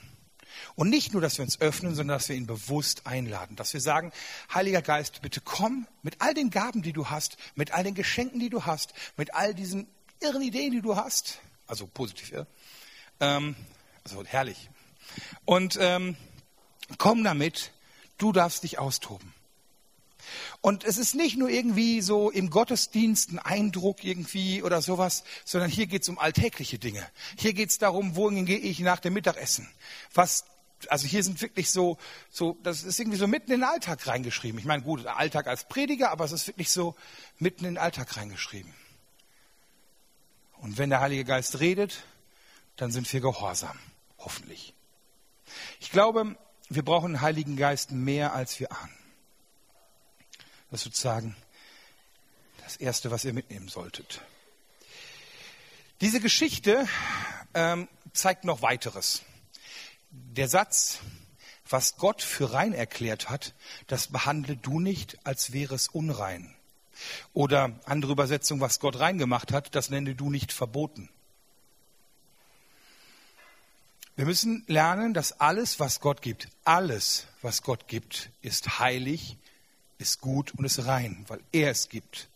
Und 0.76 0.90
nicht 0.90 1.14
nur, 1.14 1.22
dass 1.22 1.38
wir 1.38 1.44
uns 1.44 1.60
öffnen, 1.60 1.96
sondern 1.96 2.18
dass 2.18 2.30
wir 2.30 2.36
ihn 2.36 2.48
bewusst 2.48 3.06
einladen. 3.06 3.56
Dass 3.56 3.74
wir 3.74 3.82
sagen, 3.82 4.12
Heiliger 4.54 4.82
Geist, 4.82 5.22
bitte 5.22 5.42
komm 5.42 5.88
mit 6.02 6.22
all 6.22 6.34
den 6.34 6.50
Gaben, 6.50 6.82
die 6.82 6.94
du 6.94 7.10
hast, 7.10 7.38
mit 7.56 7.72
all 7.72 7.84
den 7.84 7.96
Geschenken, 7.96 8.40
die 8.40 8.50
du 8.50 8.66
hast, 8.66 8.94
mit 9.18 9.34
all 9.34 9.54
diesen 9.54 9.88
irren 10.22 10.42
Ideen, 10.42 10.72
die 10.72 10.82
du 10.82 10.96
hast. 10.96 11.40
Also 11.68 11.88
positiv, 11.88 12.32
ja. 12.32 12.46
Ähm, 13.20 13.56
also 14.04 14.24
herrlich. 14.26 14.70
Und 15.44 15.78
ähm, 15.80 16.16
komm 16.98 17.24
damit, 17.24 17.72
du 18.18 18.32
darfst 18.32 18.64
dich 18.64 18.80
austoben. 18.80 19.34
Und 20.62 20.84
es 20.84 20.98
ist 20.98 21.15
nicht 21.15 21.38
nur 21.38 21.50
irgendwie 21.50 22.01
so 22.01 22.29
im 22.29 22.50
Gottesdienst 22.50 23.32
ein 23.32 23.39
Eindruck 23.39 24.03
irgendwie 24.03 24.63
oder 24.63 24.82
sowas, 24.82 25.24
sondern 25.44 25.70
hier 25.70 25.88
geht 25.88 26.03
es 26.03 26.10
um 26.10 26.20
alltägliche 26.20 26.79
Dinge. 26.79 27.05
Hier 27.38 27.53
geht 27.53 27.70
es 27.70 27.77
darum, 27.77 28.15
wohin 28.15 28.46
gehe 28.46 28.58
ich 28.58 28.79
nach 28.79 29.00
dem 29.00 29.13
Mittagessen? 29.13 29.67
Was, 30.13 30.46
also 30.89 31.08
hier 31.08 31.24
sind 31.24 31.41
wirklich 31.41 31.72
so, 31.72 31.98
so, 32.29 32.58
das 32.63 32.84
ist 32.84 33.00
irgendwie 33.00 33.17
so 33.17 33.27
mitten 33.27 33.51
in 33.51 33.62
den 33.62 33.70
Alltag 33.70 34.08
reingeschrieben. 34.08 34.60
Ich 34.60 34.65
meine, 34.65 34.84
gut, 34.84 35.05
Alltag 35.05 35.48
als 35.48 35.67
Prediger, 35.67 36.12
aber 36.12 36.25
es 36.25 36.32
ist 36.32 36.48
wirklich 36.48 36.72
so 36.72 36.96
mitten 37.39 37.65
in 37.65 37.75
den 37.75 37.77
Alltag 37.77 38.17
reingeschrieben. 38.17 38.74
Und 40.58 40.77
wenn 40.77 40.89
der 40.89 41.01
Heilige 41.01 41.25
Geist 41.25 41.60
redet, 41.60 42.03
dann 42.75 42.91
sind 42.91 43.12
wir 43.12 43.22
gehorsam. 43.22 43.77
Hoffentlich. 44.17 44.74
Ich 45.79 45.91
glaube, 45.91 46.36
wir 46.70 46.84
brauchen 46.84 47.13
den 47.13 47.22
Heiligen 47.22 47.55
Geist 47.58 47.91
mehr, 47.91 48.34
als 48.34 48.60
wir 48.60 48.72
ahnen. 48.72 49.05
Das 50.75 50.82
ist 50.82 50.91
sozusagen 50.91 51.38
das 52.65 52.75
Erste, 52.75 53.10
was 53.10 53.24
ihr 53.24 53.32
mitnehmen 53.32 53.70
solltet. 53.70 54.20
Diese 56.01 56.20
Geschichte 56.20 56.86
ähm, 57.53 57.88
zeigt 58.12 58.44
noch 58.44 58.62
weiteres. 58.62 59.22
Der 60.12 60.50
Satz, 60.50 61.00
was 61.70 61.96
Gott 61.96 62.22
für 62.22 62.51
rein 62.51 62.74
erklärt 62.74 63.29
hat, 63.29 63.53
das 63.88 64.08
behandle 64.08 64.58
du 64.58 64.82
nicht, 64.82 65.17
als 65.25 65.53
wäre 65.53 65.75
es 65.75 65.88
unrein. 65.88 66.53
Oder 67.32 67.79
andere 67.86 68.12
Übersetzung, 68.12 68.60
was 68.60 68.82
Gott 68.82 69.00
rein 69.00 69.17
gemacht 69.17 69.53
hat, 69.53 69.75
das 69.75 69.89
nenne 69.89 70.13
du 70.13 70.29
nicht 70.29 70.51
verboten. 70.51 71.08
Wir 74.17 74.25
müssen 74.25 74.65
lernen, 74.67 75.13
dass 75.13 75.39
alles, 75.39 75.79
was 75.79 76.01
Gott 76.01 76.22
gibt, 76.22 76.50
alles, 76.65 77.27
was 77.41 77.62
Gott 77.62 77.88
gibt, 77.88 78.29
ist 78.41 78.79
heilig, 78.79 79.38
ist 79.98 80.22
gut 80.22 80.54
und 80.56 80.66
ist 80.66 80.86
rein, 80.86 81.25
weil 81.28 81.42
er 81.52 81.72
es 81.72 81.90
gibt. 81.90 82.28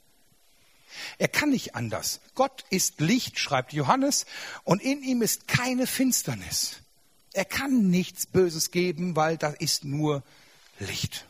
Er 1.18 1.28
kann 1.28 1.50
nicht 1.50 1.75
anders. 1.75 2.20
Gott 2.36 2.66
ist 2.70 3.00
Licht, 3.00 3.39
schreibt 3.39 3.74
Johannes, 3.74 4.25
und 4.63 4.82
in 4.82 5.04
ihm 5.04 5.22
ist 5.22 5.48
keine 5.48 5.88
Finsternis. 5.88 6.78
Er 7.34 7.46
kann 7.46 7.89
nichts 7.89 8.25
Böses 8.25 8.72
geben, 8.72 9.16
weil 9.16 9.38
da 9.38 9.50
ist 9.50 9.84
nur 9.86 10.24
Licht. 10.80 11.25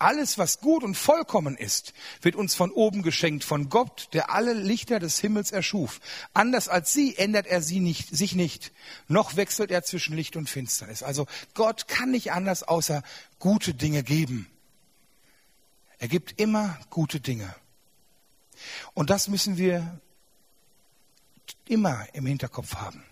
Alles, 0.00 0.38
was 0.38 0.60
gut 0.60 0.84
und 0.84 0.94
vollkommen 0.94 1.56
ist, 1.56 1.92
wird 2.22 2.36
uns 2.36 2.54
von 2.54 2.70
oben 2.70 3.02
geschenkt, 3.02 3.42
von 3.42 3.68
Gott, 3.68 4.08
der 4.12 4.30
alle 4.30 4.52
Lichter 4.52 5.00
des 5.00 5.18
Himmels 5.18 5.50
erschuf. 5.50 6.00
Anders 6.34 6.68
als 6.68 6.92
sie 6.92 7.16
ändert 7.16 7.48
er 7.48 7.62
sie 7.62 7.80
nicht, 7.80 8.16
sich 8.16 8.36
nicht, 8.36 8.70
noch 9.08 9.34
wechselt 9.34 9.72
er 9.72 9.82
zwischen 9.82 10.14
Licht 10.14 10.36
und 10.36 10.48
Finsternis. 10.48 11.02
Also 11.02 11.26
Gott 11.54 11.88
kann 11.88 12.12
nicht 12.12 12.30
anders, 12.30 12.62
außer 12.62 13.02
gute 13.40 13.74
Dinge 13.74 14.04
geben. 14.04 14.46
Er 15.98 16.08
gibt 16.08 16.40
immer 16.40 16.78
gute 16.90 17.20
Dinge. 17.20 17.54
Und 18.94 19.10
das 19.10 19.28
müssen 19.28 19.56
wir 19.56 20.00
immer 21.66 22.06
im 22.14 22.26
Hinterkopf 22.26 22.76
haben. 22.76 23.04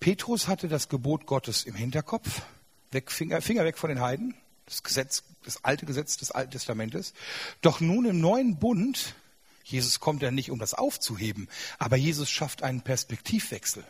Petrus 0.00 0.48
hatte 0.48 0.66
das 0.66 0.88
Gebot 0.88 1.26
Gottes 1.26 1.62
im 1.64 1.76
Hinterkopf, 1.76 2.42
weg, 2.90 3.10
Finger, 3.10 3.40
Finger 3.40 3.64
weg 3.64 3.78
von 3.78 3.88
den 3.88 4.00
Heiden, 4.00 4.34
das 4.66 4.82
Gesetz, 4.82 5.22
das 5.44 5.64
alte 5.64 5.86
Gesetz 5.86 6.16
des 6.16 6.32
Alten 6.32 6.50
Testamentes. 6.50 7.14
Doch 7.60 7.80
nun 7.80 8.04
im 8.06 8.20
neuen 8.20 8.58
Bund, 8.58 9.14
Jesus 9.62 10.00
kommt 10.00 10.22
ja 10.22 10.32
nicht, 10.32 10.50
um 10.50 10.58
das 10.58 10.74
aufzuheben, 10.74 11.48
aber 11.78 11.96
Jesus 11.96 12.30
schafft 12.30 12.64
einen 12.64 12.82
Perspektivwechsel. 12.82 13.84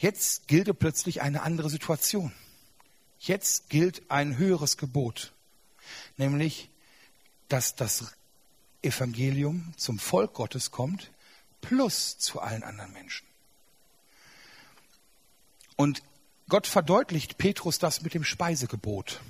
Jetzt 0.00 0.46
gilt 0.46 0.78
plötzlich 0.78 1.22
eine 1.22 1.42
andere 1.42 1.68
Situation. 1.68 2.32
Jetzt 3.18 3.68
gilt 3.68 4.08
ein 4.10 4.38
höheres 4.38 4.76
Gebot, 4.76 5.32
nämlich, 6.16 6.70
dass 7.48 7.74
das 7.74 8.12
Evangelium 8.80 9.72
zum 9.76 9.98
Volk 9.98 10.34
Gottes 10.34 10.70
kommt, 10.70 11.10
plus 11.60 12.16
zu 12.16 12.40
allen 12.40 12.62
anderen 12.62 12.92
Menschen. 12.92 13.26
Und 15.74 16.02
Gott 16.48 16.68
verdeutlicht 16.68 17.36
Petrus 17.36 17.80
das 17.80 18.02
mit 18.02 18.14
dem 18.14 18.22
Speisegebot. 18.22 19.20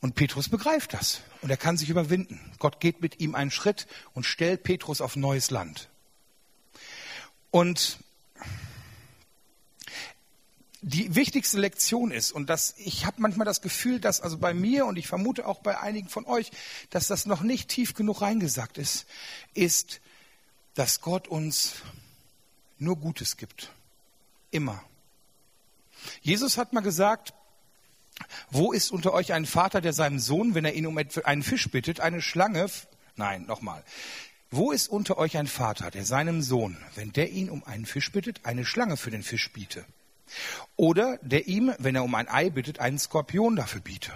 Und 0.00 0.14
Petrus 0.14 0.48
begreift 0.48 0.94
das 0.94 1.20
und 1.42 1.50
er 1.50 1.56
kann 1.56 1.76
sich 1.76 1.90
überwinden. 1.90 2.52
Gott 2.60 2.78
geht 2.78 3.02
mit 3.02 3.18
ihm 3.18 3.34
einen 3.34 3.50
Schritt 3.50 3.88
und 4.14 4.22
stellt 4.22 4.62
Petrus 4.62 5.00
auf 5.00 5.16
neues 5.16 5.50
Land. 5.50 5.88
Und 7.50 7.98
die 10.80 11.14
wichtigste 11.14 11.58
Lektion 11.58 12.10
ist, 12.10 12.30
und 12.30 12.48
das, 12.48 12.74
ich 12.78 13.04
habe 13.04 13.20
manchmal 13.20 13.44
das 13.44 13.62
Gefühl, 13.62 14.00
dass 14.00 14.20
also 14.20 14.38
bei 14.38 14.54
mir 14.54 14.86
und 14.86 14.96
ich 14.96 15.08
vermute 15.08 15.46
auch 15.46 15.60
bei 15.60 15.80
einigen 15.80 16.08
von 16.08 16.24
euch, 16.26 16.50
dass 16.90 17.08
das 17.08 17.26
noch 17.26 17.42
nicht 17.42 17.68
tief 17.68 17.94
genug 17.94 18.20
reingesagt 18.20 18.78
ist, 18.78 19.06
ist, 19.54 20.00
dass 20.74 21.00
Gott 21.00 21.26
uns 21.26 21.74
nur 22.78 22.96
Gutes 22.96 23.36
gibt. 23.36 23.72
Immer. 24.50 24.82
Jesus 26.20 26.56
hat 26.56 26.72
mal 26.72 26.80
gesagt, 26.80 27.34
wo 28.50 28.72
ist 28.72 28.92
unter 28.92 29.12
euch 29.12 29.32
ein 29.32 29.46
Vater, 29.46 29.80
der 29.80 29.92
seinem 29.92 30.20
Sohn, 30.20 30.54
wenn 30.54 30.64
er 30.64 30.74
ihn 30.74 30.86
um 30.86 30.96
einen 30.96 31.42
Fisch 31.42 31.68
bittet, 31.70 32.00
eine 32.00 32.22
Schlange, 32.22 32.68
nein, 33.16 33.46
nochmal. 33.46 33.84
Wo 34.50 34.72
ist 34.72 34.88
unter 34.88 35.18
euch 35.18 35.36
ein 35.36 35.48
Vater, 35.48 35.90
der 35.90 36.04
seinem 36.04 36.40
Sohn, 36.40 36.76
wenn 36.94 37.12
der 37.12 37.30
ihn 37.30 37.50
um 37.50 37.64
einen 37.64 37.84
Fisch 37.84 38.10
bittet, 38.12 38.44
eine 38.44 38.64
Schlange 38.64 38.96
für 38.96 39.10
den 39.10 39.22
Fisch 39.22 39.52
biete? 39.52 39.84
Oder 40.76 41.18
der 41.22 41.46
ihm, 41.46 41.74
wenn 41.78 41.94
er 41.94 42.04
um 42.04 42.14
ein 42.14 42.28
Ei 42.28 42.50
bittet, 42.50 42.80
einen 42.80 42.98
Skorpion 42.98 43.56
dafür 43.56 43.80
biete? 43.80 44.12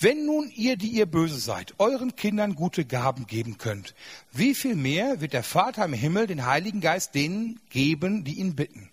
Wenn 0.00 0.26
nun 0.26 0.50
ihr, 0.54 0.76
die 0.76 0.88
ihr 0.88 1.06
böse 1.06 1.38
seid, 1.38 1.74
euren 1.78 2.16
Kindern 2.16 2.54
gute 2.54 2.84
Gaben 2.84 3.26
geben 3.26 3.58
könnt, 3.58 3.94
wie 4.32 4.54
viel 4.54 4.74
mehr 4.74 5.20
wird 5.20 5.32
der 5.32 5.42
Vater 5.42 5.84
im 5.84 5.92
Himmel 5.92 6.26
den 6.26 6.46
Heiligen 6.46 6.80
Geist 6.80 7.14
denen 7.14 7.60
geben, 7.70 8.24
die 8.24 8.34
ihn 8.34 8.56
bitten? 8.56 8.90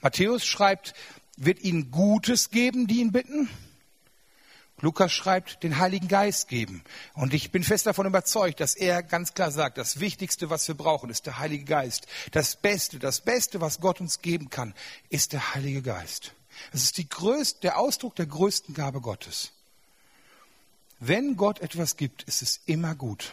Matthäus 0.00 0.44
schreibt, 0.44 0.94
wird 1.36 1.62
ihnen 1.62 1.90
Gutes 1.90 2.50
geben, 2.50 2.86
die 2.86 3.00
ihn 3.00 3.12
bitten. 3.12 3.48
Lukas 4.84 5.12
schreibt, 5.12 5.62
den 5.62 5.78
Heiligen 5.78 6.08
Geist 6.08 6.48
geben. 6.48 6.84
Und 7.14 7.34
ich 7.34 7.50
bin 7.50 7.64
fest 7.64 7.86
davon 7.86 8.06
überzeugt, 8.06 8.60
dass 8.60 8.74
er 8.74 9.02
ganz 9.02 9.34
klar 9.34 9.50
sagt, 9.50 9.78
das 9.78 9.98
Wichtigste, 9.98 10.50
was 10.50 10.68
wir 10.68 10.76
brauchen, 10.76 11.10
ist 11.10 11.26
der 11.26 11.38
Heilige 11.38 11.64
Geist. 11.64 12.06
Das 12.30 12.56
Beste, 12.56 12.98
das 12.98 13.22
Beste, 13.22 13.60
was 13.60 13.80
Gott 13.80 14.00
uns 14.00 14.20
geben 14.20 14.50
kann, 14.50 14.74
ist 15.08 15.32
der 15.32 15.54
Heilige 15.54 15.82
Geist. 15.82 16.34
Es 16.72 16.82
ist 16.82 16.98
die 16.98 17.08
größte, 17.08 17.62
der 17.62 17.78
Ausdruck 17.78 18.14
der 18.14 18.26
größten 18.26 18.74
Gabe 18.74 19.00
Gottes. 19.00 19.52
Wenn 21.00 21.36
Gott 21.36 21.60
etwas 21.60 21.96
gibt, 21.96 22.22
ist 22.24 22.42
es 22.42 22.60
immer 22.66 22.94
gut. 22.94 23.32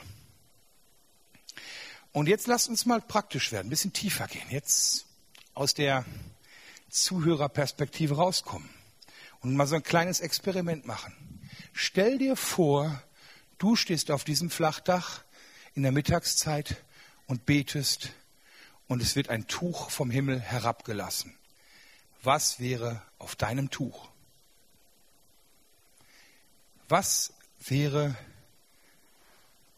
Und 2.14 2.28
jetzt 2.28 2.48
lasst 2.48 2.70
uns 2.70 2.86
mal 2.86 3.02
praktisch 3.02 3.52
werden, 3.52 3.68
ein 3.68 3.70
bisschen 3.70 3.94
tiefer 3.94 4.28
gehen. 4.28 4.50
Jetzt 4.50 5.06
aus 5.54 5.74
der 5.74 6.06
Zuhörerperspektive 6.90 8.16
rauskommen 8.16 8.70
und 9.42 9.56
mal 9.56 9.68
so 9.68 9.76
ein 9.76 9.84
kleines 9.84 10.20
Experiment 10.22 10.86
machen. 10.86 11.31
Stell 11.74 12.18
dir 12.18 12.36
vor, 12.36 13.02
du 13.58 13.76
stehst 13.76 14.12
auf 14.12 14.24
diesem 14.24 14.50
Flachdach 14.50 15.24
in 15.74 15.84
der 15.84 15.92
Mittagszeit 15.92 16.84
und 17.28 17.46
betest 17.46 18.12
und 18.88 19.02
es 19.02 19.16
wird 19.16 19.30
ein 19.30 19.48
Tuch 19.48 19.90
vom 19.90 20.12
Himmel 20.12 20.40
herabgelassen. 20.40 21.36
Was 22.24 22.60
wäre 22.60 23.02
auf 23.18 23.36
deinem 23.36 23.70
Tuch? 23.70 24.10
Was 26.90 27.34
wäre 27.60 28.16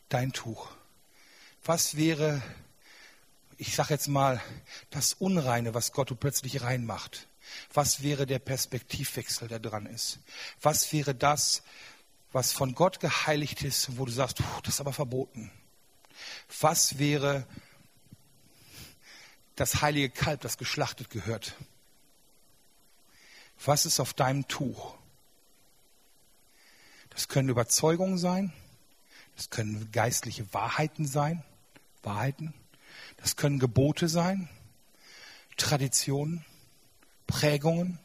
dein 0.09 0.33
Tuch? 0.33 0.69
Was 1.63 1.95
wäre 1.95 2.41
ich 3.57 3.75
sage 3.75 3.93
jetzt 3.93 4.07
mal, 4.07 4.41
das 4.89 5.13
Unreine, 5.13 5.73
was 5.73 5.91
Gott 5.91 6.13
plötzlich 6.19 6.61
reinmacht. 6.61 7.27
Was 7.73 8.01
wäre 8.01 8.25
der 8.25 8.39
Perspektivwechsel, 8.39 9.47
der 9.47 9.59
dran 9.59 9.85
ist? 9.85 10.19
Was 10.61 10.91
wäre 10.93 11.13
das, 11.13 11.63
was 12.31 12.51
von 12.51 12.73
Gott 12.73 12.99
geheiligt 12.99 13.63
ist, 13.63 13.97
wo 13.97 14.05
du 14.05 14.11
sagst, 14.11 14.39
das 14.63 14.75
ist 14.75 14.79
aber 14.79 14.93
verboten? 14.93 15.51
Was 16.59 16.97
wäre 16.97 17.45
das 19.55 19.81
heilige 19.81 20.09
Kalb, 20.09 20.41
das 20.41 20.57
geschlachtet 20.57 21.09
gehört? 21.09 21.55
Was 23.63 23.85
ist 23.85 23.99
auf 23.99 24.13
deinem 24.13 24.47
Tuch? 24.47 24.95
Das 27.11 27.27
können 27.27 27.49
Überzeugungen 27.49 28.17
sein, 28.17 28.51
das 29.35 29.49
können 29.49 29.91
geistliche 29.91 30.51
Wahrheiten 30.53 31.05
sein, 31.05 31.43
Wahrheiten. 32.01 32.53
Das 33.17 33.35
können 33.35 33.59
Gebote 33.59 34.09
sein, 34.09 34.49
Traditionen, 35.57 36.45
Prägungen, 37.33 37.97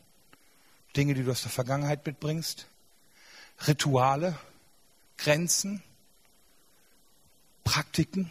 Dinge, 0.97 1.13
die 1.13 1.23
du 1.23 1.31
aus 1.31 1.43
der 1.43 1.51
Vergangenheit 1.51 2.07
mitbringst, 2.07 2.67
Rituale, 3.67 4.39
Grenzen, 5.19 5.83
Praktiken. 7.63 8.31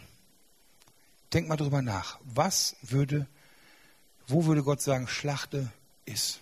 Denk 1.32 1.46
mal 1.46 1.56
drüber 1.56 1.82
nach. 1.82 2.18
Was 2.24 2.74
würde, 2.82 3.28
wo 4.26 4.46
würde 4.46 4.64
Gott 4.64 4.82
sagen, 4.82 5.06
Schlachte 5.06 5.70
ist? 6.04 6.40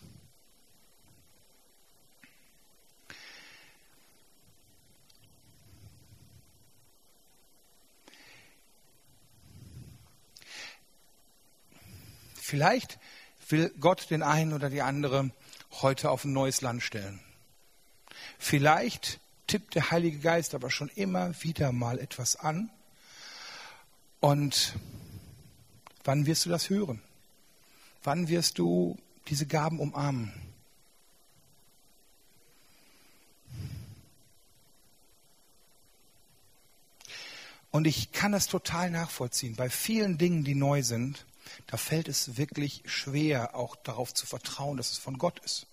Vielleicht 12.35 12.99
will 13.49 13.73
Gott 13.81 14.11
den 14.11 14.23
einen 14.23 14.53
oder 14.53 14.71
die 14.71 14.83
andere 14.83 15.31
heute 15.83 16.11
auf 16.11 16.25
ein 16.25 16.33
neues 16.33 16.61
Land 16.61 16.83
stellen. 16.83 17.21
Vielleicht 18.39 19.21
tippt 19.47 19.75
der 19.75 19.91
Heilige 19.91 20.19
Geist 20.19 20.55
aber 20.55 20.71
schon 20.71 20.89
immer 20.91 21.33
wieder 21.43 21.73
mal 21.73 21.99
etwas 21.99 22.37
an. 22.37 22.71
Und 24.21 24.75
wann 26.05 26.27
wirst 26.27 26.45
du 26.47 26.51
das 26.51 26.71
hören? 26.71 27.03
Wann 28.03 28.29
wirst 28.29 28.59
du 28.59 28.99
diese 29.29 29.47
Gaben 29.47 29.81
umarmen? 29.81 30.33
Und 37.71 37.87
ich 37.87 38.13
kann 38.13 38.33
das 38.33 38.47
total 38.47 38.91
nachvollziehen. 38.91 39.55
Bei 39.55 39.69
vielen 39.69 40.17
Dingen, 40.17 40.45
die 40.45 40.55
neu 40.55 40.83
sind, 40.83 41.27
da 41.67 41.77
fällt 41.77 42.09
es 42.09 42.37
wirklich 42.37 42.83
schwer, 42.87 43.55
auch 43.55 43.77
darauf 43.77 44.15
zu 44.15 44.27
vertrauen, 44.27 44.77
dass 44.77 44.93
es 44.93 44.99
von 44.99 45.19
Gott 45.19 45.39
ist. 45.41 45.67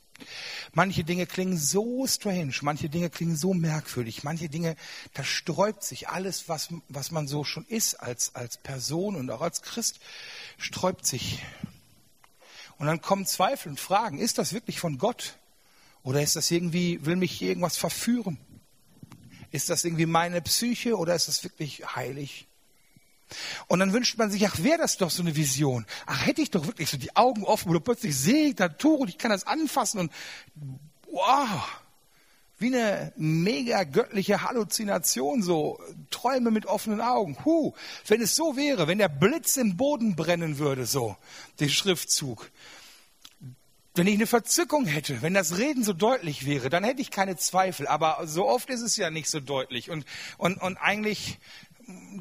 Manche 0.74 1.04
Dinge 1.04 1.26
klingen 1.26 1.58
so 1.58 2.06
strange, 2.08 2.54
manche 2.62 2.90
Dinge 2.90 3.10
klingen 3.10 3.36
so 3.36 3.54
merkwürdig, 3.54 4.24
manche 4.24 4.50
Dinge, 4.50 4.76
da 5.14 5.24
sträubt 5.24 5.84
sich 5.84 6.10
alles, 6.10 6.50
was, 6.50 6.70
was 6.88 7.12
man 7.12 7.28
so 7.28 7.44
schon 7.44 7.66
ist 7.66 7.96
als, 7.96 8.36
als 8.36 8.58
Person 8.58 9.16
und 9.16 9.30
auch 9.30 9.42
als 9.42 9.62
Christ, 9.62 10.00
sträubt 10.58 11.06
sich. 11.06 11.44
Und 12.78 12.88
dann 12.88 13.02
kommen 13.02 13.26
Zweifel 13.26 13.70
und 13.70 13.80
Fragen, 13.80 14.18
ist 14.20 14.38
das 14.38 14.54
wirklich 14.54 14.80
von 14.80 14.98
Gott? 14.98 15.38
Oder 16.04 16.22
ist 16.22 16.36
das 16.36 16.52
irgendwie, 16.52 17.06
will 17.06 17.16
mich 17.16 17.42
irgendwas 17.42 17.78
verführen? 17.78 18.38
Ist 19.52 19.70
das 19.70 19.86
irgendwie 19.86 20.06
meine 20.06 20.42
Psyche 20.42 20.98
oder 20.98 21.16
ist 21.16 21.28
das 21.28 21.44
wirklich 21.44 21.96
heilig? 21.96 22.48
Und 23.68 23.80
dann 23.80 23.94
wünscht 23.94 24.18
man 24.18 24.32
sich, 24.32 24.48
ach, 24.48 24.62
wäre 24.62 24.78
das 24.78 24.98
doch 24.98 25.10
so 25.10 25.22
eine 25.22 25.36
Vision. 25.36 25.86
Ach, 26.06 26.26
hätte 26.26 26.42
ich 26.42 26.52
doch 26.52 26.66
wirklich 26.66 26.90
so 26.90 26.98
die 26.98 27.16
Augen 27.16 27.44
offen, 27.44 27.72
du 27.72 27.80
plötzlich 27.80 28.16
sehe 28.16 28.50
ich 28.50 28.56
da 28.56 28.70
Tuch 28.70 29.00
und 29.00 29.10
ich 29.10 29.18
kann 29.18 29.32
das 29.32 29.48
anfassen 29.48 30.00
und 30.00 30.12
wow, 31.12 31.64
wie 32.64 32.68
eine 32.68 33.14
mega 33.18 33.84
göttliche 33.84 34.44
Halluzination, 34.44 35.44
so 35.44 35.80
Träume 36.10 36.50
mit 36.50 36.66
offenen 36.66 37.02
Augen. 37.02 37.38
Huh, 37.46 37.74
wenn 38.08 38.22
es 38.22 38.36
so 38.36 38.56
wäre, 38.56 38.88
wenn 38.88 38.98
der 38.98 39.10
Blitz 39.10 39.58
im 39.58 39.76
Boden 39.78 40.16
brennen 40.16 40.58
würde, 40.58 40.86
so, 40.86 41.18
der 41.60 41.68
Schriftzug. 41.68 42.50
Wenn 43.96 44.08
ich 44.08 44.16
eine 44.16 44.26
Verzückung 44.26 44.86
hätte, 44.86 45.22
wenn 45.22 45.36
das 45.36 45.58
Reden 45.60 45.84
so 45.84 45.94
deutlich 45.94 46.48
wäre, 46.48 46.70
dann 46.70 46.84
hätte 46.84 47.02
ich 47.02 47.12
keine 47.12 47.36
Zweifel. 47.36 47.86
Aber 47.86 48.26
so 48.26 48.48
oft 48.48 48.70
ist 48.72 48.82
es 48.82 48.96
ja 48.98 49.12
nicht 49.12 49.30
so 49.30 49.40
deutlich. 49.40 49.92
Und, 49.92 50.06
und, 50.40 50.60
und 50.60 50.78
eigentlich 50.78 51.38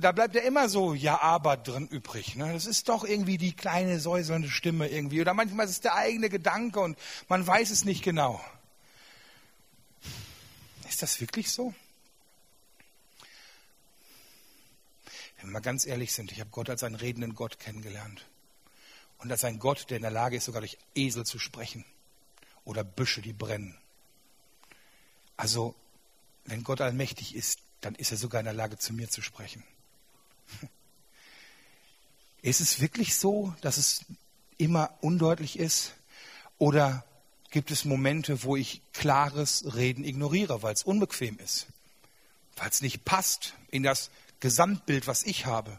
da 0.00 0.12
bleibt 0.12 0.34
ja 0.34 0.42
immer 0.42 0.68
so 0.68 0.94
Ja, 0.94 1.20
aber 1.20 1.56
drin 1.56 1.86
übrig. 1.88 2.36
Ne? 2.36 2.52
Das 2.52 2.66
ist 2.66 2.88
doch 2.88 3.04
irgendwie 3.04 3.38
die 3.38 3.54
kleine 3.54 4.00
säuselnde 4.00 4.48
Stimme 4.48 4.88
irgendwie. 4.88 5.20
Oder 5.20 5.34
manchmal 5.34 5.66
ist 5.66 5.72
es 5.72 5.80
der 5.80 5.94
eigene 5.94 6.28
Gedanke 6.28 6.80
und 6.80 6.98
man 7.28 7.46
weiß 7.46 7.70
es 7.70 7.84
nicht 7.84 8.02
genau. 8.02 8.42
Ist 10.88 11.02
das 11.02 11.20
wirklich 11.20 11.50
so? 11.50 11.74
Wenn 15.36 15.48
wir 15.48 15.52
mal 15.54 15.60
ganz 15.60 15.86
ehrlich 15.86 16.12
sind, 16.12 16.32
ich 16.32 16.40
habe 16.40 16.50
Gott 16.50 16.70
als 16.70 16.82
einen 16.82 16.94
redenden 16.94 17.34
Gott 17.34 17.58
kennengelernt. 17.58 18.26
Und 19.18 19.30
als 19.30 19.44
ein 19.44 19.58
Gott, 19.58 19.86
der 19.88 19.96
in 19.96 20.02
der 20.02 20.10
Lage 20.10 20.36
ist, 20.36 20.44
sogar 20.44 20.60
durch 20.60 20.78
Esel 20.94 21.24
zu 21.24 21.38
sprechen. 21.38 21.84
Oder 22.64 22.84
Büsche, 22.84 23.22
die 23.22 23.32
brennen. 23.32 23.76
Also, 25.36 25.74
wenn 26.44 26.64
Gott 26.64 26.80
allmächtig 26.80 27.34
ist, 27.34 27.60
dann 27.82 27.94
ist 27.96 28.10
er 28.10 28.16
sogar 28.16 28.40
in 28.40 28.46
der 28.46 28.54
Lage, 28.54 28.78
zu 28.78 28.94
mir 28.94 29.10
zu 29.10 29.20
sprechen. 29.20 29.62
Ist 32.42 32.60
es 32.60 32.80
wirklich 32.80 33.14
so, 33.14 33.54
dass 33.60 33.76
es 33.76 34.04
immer 34.58 34.94
undeutlich 35.00 35.60
ist? 35.60 35.94
Oder 36.58 37.04
gibt 37.50 37.70
es 37.70 37.84
Momente, 37.84 38.42
wo 38.42 38.56
ich 38.56 38.82
klares 38.92 39.76
Reden 39.76 40.02
ignoriere, 40.04 40.62
weil 40.62 40.74
es 40.74 40.82
unbequem 40.82 41.38
ist, 41.38 41.66
weil 42.56 42.68
es 42.68 42.82
nicht 42.82 43.04
passt 43.04 43.54
in 43.70 43.84
das 43.84 44.10
Gesamtbild, 44.40 45.06
was 45.06 45.22
ich 45.22 45.46
habe? 45.46 45.78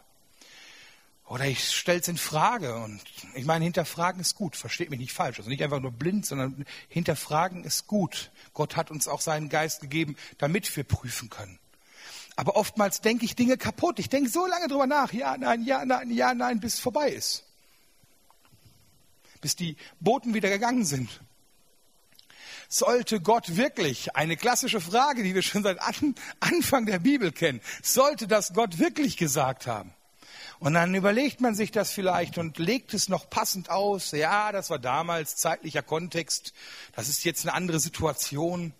Oder 1.26 1.46
ich 1.46 1.70
stelle 1.70 2.00
es 2.00 2.08
in 2.08 2.18
Frage 2.18 2.76
und 2.76 3.00
ich 3.34 3.44
meine, 3.44 3.64
hinterfragen 3.64 4.20
ist 4.20 4.34
gut, 4.34 4.56
versteht 4.56 4.90
mich 4.90 5.00
nicht 5.00 5.12
falsch. 5.12 5.38
Also 5.38 5.50
nicht 5.50 5.62
einfach 5.62 5.80
nur 5.80 5.92
blind, 5.92 6.26
sondern 6.26 6.66
hinterfragen 6.88 7.64
ist 7.64 7.86
gut. 7.86 8.30
Gott 8.52 8.76
hat 8.76 8.90
uns 8.90 9.08
auch 9.08 9.20
seinen 9.20 9.48
Geist 9.48 9.80
gegeben, 9.80 10.16
damit 10.38 10.74
wir 10.76 10.84
prüfen 10.84 11.30
können. 11.30 11.58
Aber 12.36 12.56
oftmals 12.56 13.00
denke 13.00 13.24
ich 13.24 13.36
Dinge 13.36 13.56
kaputt. 13.56 13.98
Ich 13.98 14.08
denke 14.08 14.28
so 14.28 14.46
lange 14.46 14.68
drüber 14.68 14.86
nach. 14.86 15.12
Ja, 15.12 15.36
nein, 15.36 15.64
ja, 15.64 15.84
nein, 15.84 16.10
ja, 16.10 16.34
nein, 16.34 16.60
bis 16.60 16.74
es 16.74 16.80
vorbei 16.80 17.10
ist. 17.10 17.44
Bis 19.40 19.54
die 19.56 19.76
Boten 20.00 20.34
wieder 20.34 20.48
gegangen 20.48 20.84
sind. 20.84 21.20
Sollte 22.68 23.20
Gott 23.20 23.56
wirklich, 23.56 24.16
eine 24.16 24.36
klassische 24.36 24.80
Frage, 24.80 25.22
die 25.22 25.34
wir 25.34 25.42
schon 25.42 25.62
seit 25.62 25.78
Anfang 26.40 26.86
der 26.86 26.98
Bibel 26.98 27.30
kennen, 27.30 27.60
sollte 27.82 28.26
das 28.26 28.52
Gott 28.52 28.78
wirklich 28.78 29.16
gesagt 29.16 29.66
haben? 29.66 29.92
Und 30.58 30.74
dann 30.74 30.94
überlegt 30.94 31.40
man 31.40 31.54
sich 31.54 31.70
das 31.70 31.92
vielleicht 31.92 32.38
und 32.38 32.58
legt 32.58 32.94
es 32.94 33.08
noch 33.08 33.28
passend 33.28 33.70
aus. 33.70 34.12
Ja, 34.12 34.50
das 34.50 34.70
war 34.70 34.78
damals 34.78 35.36
zeitlicher 35.36 35.82
Kontext. 35.82 36.54
Das 36.96 37.08
ist 37.08 37.24
jetzt 37.24 37.44
eine 37.44 37.54
andere 37.54 37.80
Situation. 37.80 38.72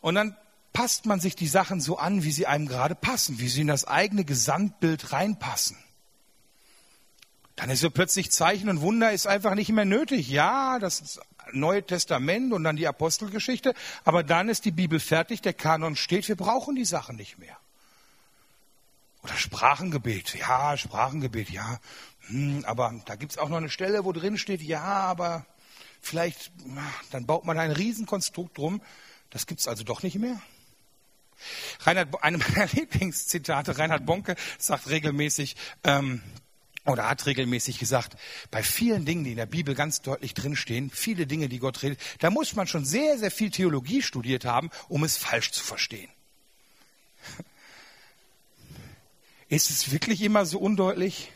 Und 0.00 0.14
dann 0.14 0.36
passt 0.78 1.06
man 1.06 1.18
sich 1.18 1.34
die 1.34 1.48
Sachen 1.48 1.80
so 1.80 1.98
an, 1.98 2.22
wie 2.22 2.30
sie 2.30 2.46
einem 2.46 2.68
gerade 2.68 2.94
passen, 2.94 3.40
wie 3.40 3.48
sie 3.48 3.62
in 3.62 3.66
das 3.66 3.84
eigene 3.84 4.24
Gesamtbild 4.24 5.12
reinpassen. 5.12 5.76
Dann 7.56 7.68
ist 7.68 7.80
so 7.80 7.90
plötzlich 7.90 8.30
Zeichen 8.30 8.68
und 8.68 8.80
Wunder 8.80 9.10
ist 9.10 9.26
einfach 9.26 9.56
nicht 9.56 9.70
mehr 9.70 9.84
nötig. 9.84 10.28
Ja, 10.28 10.78
das 10.78 11.18
Neue 11.50 11.84
Testament 11.84 12.52
und 12.52 12.62
dann 12.62 12.76
die 12.76 12.86
Apostelgeschichte, 12.86 13.74
aber 14.04 14.22
dann 14.22 14.48
ist 14.48 14.66
die 14.66 14.70
Bibel 14.70 15.00
fertig, 15.00 15.42
der 15.42 15.52
Kanon 15.52 15.96
steht, 15.96 16.28
wir 16.28 16.36
brauchen 16.36 16.76
die 16.76 16.84
Sachen 16.84 17.16
nicht 17.16 17.38
mehr. 17.38 17.56
Oder 19.24 19.34
Sprachengebet, 19.34 20.36
ja, 20.36 20.76
Sprachengebet, 20.76 21.50
ja. 21.50 21.80
Hm, 22.28 22.64
aber 22.64 22.94
da 23.04 23.16
gibt 23.16 23.32
es 23.32 23.38
auch 23.38 23.48
noch 23.48 23.56
eine 23.56 23.68
Stelle, 23.70 24.04
wo 24.04 24.12
drin 24.12 24.38
steht, 24.38 24.62
ja, 24.62 24.84
aber 24.84 25.44
vielleicht, 26.00 26.52
dann 27.10 27.26
baut 27.26 27.44
man 27.44 27.58
ein 27.58 27.72
Riesenkonstrukt 27.72 28.56
drum. 28.56 28.80
Das 29.30 29.48
gibt 29.48 29.58
es 29.58 29.66
also 29.66 29.82
doch 29.82 30.04
nicht 30.04 30.20
mehr. 30.20 30.40
Reinhard, 31.80 32.22
einem 32.22 32.40
meiner 32.40 32.66
Lieblingszitate, 32.72 33.78
Reinhard 33.78 34.06
Bonke 34.06 34.36
sagt 34.58 34.88
regelmäßig, 34.88 35.56
ähm, 35.84 36.22
oder 36.88 37.08
hat 37.08 37.26
regelmäßig 37.26 37.78
gesagt, 37.78 38.16
bei 38.50 38.62
vielen 38.62 39.04
Dingen, 39.04 39.24
die 39.24 39.32
in 39.32 39.36
der 39.36 39.46
Bibel 39.46 39.74
ganz 39.74 40.00
deutlich 40.00 40.34
drinstehen, 40.34 40.90
viele 40.90 41.26
Dinge, 41.26 41.48
die 41.48 41.58
Gott 41.58 41.82
redet, 41.82 42.00
da 42.20 42.30
muss 42.30 42.56
man 42.56 42.66
schon 42.66 42.84
sehr, 42.84 43.18
sehr 43.18 43.30
viel 43.30 43.50
Theologie 43.50 44.02
studiert 44.02 44.44
haben, 44.44 44.70
um 44.88 45.04
es 45.04 45.16
falsch 45.16 45.52
zu 45.52 45.62
verstehen. 45.62 46.10
Ist 49.48 49.70
es 49.70 49.92
wirklich 49.92 50.22
immer 50.22 50.46
so 50.46 50.58
undeutlich? 50.58 51.30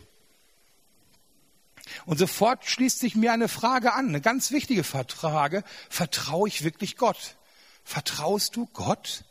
Und 2.07 2.19
sofort 2.19 2.65
schließt 2.65 2.99
sich 2.99 3.15
mir 3.15 3.33
eine 3.33 3.49
Frage 3.49 3.93
an, 3.93 4.09
eine 4.09 4.21
ganz 4.21 4.51
wichtige 4.51 4.85
Frage. 4.85 5.65
Vertraue 5.91 6.49
ich 6.49 6.65
wirklich 6.65 6.97
Gott? 6.97 7.37
Vertraust 7.85 8.57
du 8.57 8.67
Gott? 8.73 9.25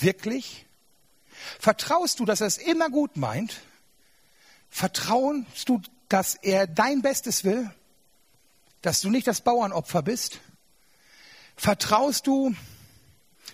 Wirklich? 0.00 0.66
Vertraust 1.58 2.20
du, 2.20 2.24
dass 2.24 2.40
er 2.40 2.46
es 2.46 2.58
immer 2.58 2.90
gut 2.90 3.16
meint? 3.16 3.60
Vertraust 4.70 5.68
du, 5.68 5.80
dass 6.08 6.34
er 6.34 6.66
dein 6.66 7.02
Bestes 7.02 7.44
will? 7.44 7.70
Dass 8.82 9.00
du 9.00 9.10
nicht 9.10 9.26
das 9.26 9.40
Bauernopfer 9.40 10.02
bist? 10.02 10.40
Vertraust 11.56 12.26
du, 12.26 12.54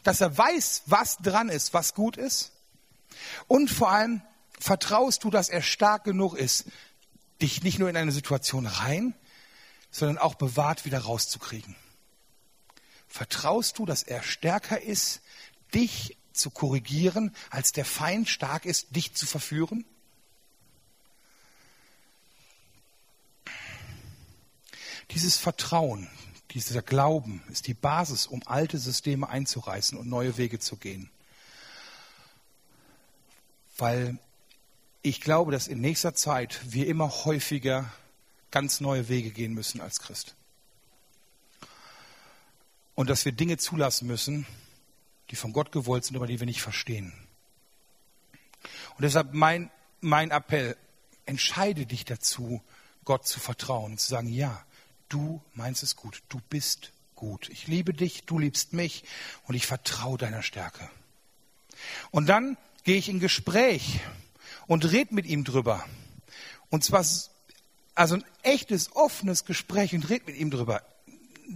dass 0.02 0.20
er 0.20 0.36
weiß, 0.36 0.84
was 0.86 1.18
dran 1.18 1.48
ist, 1.48 1.74
was 1.74 1.94
gut 1.94 2.16
ist? 2.16 2.52
Und 3.46 3.70
vor 3.70 3.90
allem, 3.90 4.22
vertraust 4.58 5.24
du, 5.24 5.30
dass 5.30 5.48
er 5.48 5.62
stark 5.62 6.04
genug 6.04 6.34
ist, 6.34 6.66
dich 7.42 7.62
nicht 7.62 7.78
nur 7.78 7.88
in 7.88 7.96
eine 7.96 8.12
Situation 8.12 8.66
rein, 8.66 9.14
sondern 9.90 10.18
auch 10.18 10.34
bewahrt 10.34 10.84
wieder 10.84 11.00
rauszukriegen? 11.00 11.76
Vertraust 13.08 13.78
du, 13.78 13.86
dass 13.86 14.02
er 14.02 14.22
stärker 14.22 14.80
ist, 14.80 15.20
dich 15.74 16.16
zu 16.32 16.50
korrigieren, 16.50 17.34
als 17.50 17.72
der 17.72 17.84
Feind 17.84 18.28
stark 18.28 18.64
ist, 18.64 18.94
dich 18.94 19.14
zu 19.14 19.26
verführen? 19.26 19.84
Dieses 25.10 25.36
Vertrauen, 25.36 26.08
dieser 26.52 26.82
Glauben 26.82 27.42
ist 27.50 27.66
die 27.66 27.74
Basis, 27.74 28.26
um 28.26 28.42
alte 28.46 28.78
Systeme 28.78 29.28
einzureißen 29.28 29.98
und 29.98 30.08
neue 30.08 30.36
Wege 30.36 30.58
zu 30.58 30.76
gehen. 30.76 31.10
Weil 33.76 34.18
ich 35.02 35.20
glaube, 35.20 35.52
dass 35.52 35.66
in 35.66 35.80
nächster 35.80 36.14
Zeit 36.14 36.60
wir 36.64 36.86
immer 36.86 37.08
häufiger 37.24 37.92
ganz 38.50 38.80
neue 38.80 39.08
Wege 39.08 39.30
gehen 39.30 39.54
müssen 39.54 39.80
als 39.80 40.00
Christ. 40.00 40.34
Und 42.94 43.08
dass 43.08 43.24
wir 43.24 43.32
Dinge 43.32 43.56
zulassen 43.56 44.06
müssen, 44.06 44.46
die 45.30 45.36
von 45.36 45.52
Gott 45.52 45.72
gewollt 45.72 46.04
sind, 46.04 46.16
aber 46.16 46.26
die 46.26 46.40
wir 46.40 46.46
nicht 46.46 46.62
verstehen. 46.62 47.12
Und 48.96 49.02
deshalb 49.02 49.32
mein, 49.32 49.70
mein 50.00 50.30
Appell, 50.30 50.76
entscheide 51.26 51.86
dich 51.86 52.04
dazu, 52.04 52.62
Gott 53.04 53.26
zu 53.26 53.40
vertrauen, 53.40 53.98
zu 53.98 54.08
sagen, 54.08 54.28
ja, 54.28 54.64
du 55.08 55.42
meinst 55.54 55.82
es 55.82 55.96
gut, 55.96 56.22
du 56.28 56.40
bist 56.50 56.92
gut. 57.14 57.48
Ich 57.48 57.66
liebe 57.66 57.94
dich, 57.94 58.24
du 58.24 58.38
liebst 58.38 58.72
mich 58.72 59.04
und 59.44 59.54
ich 59.54 59.66
vertraue 59.66 60.18
deiner 60.18 60.42
Stärke. 60.42 60.90
Und 62.10 62.28
dann 62.28 62.56
gehe 62.84 62.96
ich 62.96 63.08
in 63.08 63.20
Gespräch 63.20 64.00
und 64.66 64.90
red 64.90 65.12
mit 65.12 65.26
ihm 65.26 65.44
drüber. 65.44 65.84
Und 66.68 66.84
zwar 66.84 67.04
also 67.94 68.14
ein 68.14 68.24
echtes, 68.42 68.94
offenes 68.96 69.44
Gespräch 69.44 69.94
und 69.94 70.08
red 70.08 70.26
mit 70.26 70.36
ihm 70.36 70.50
drüber. 70.50 70.82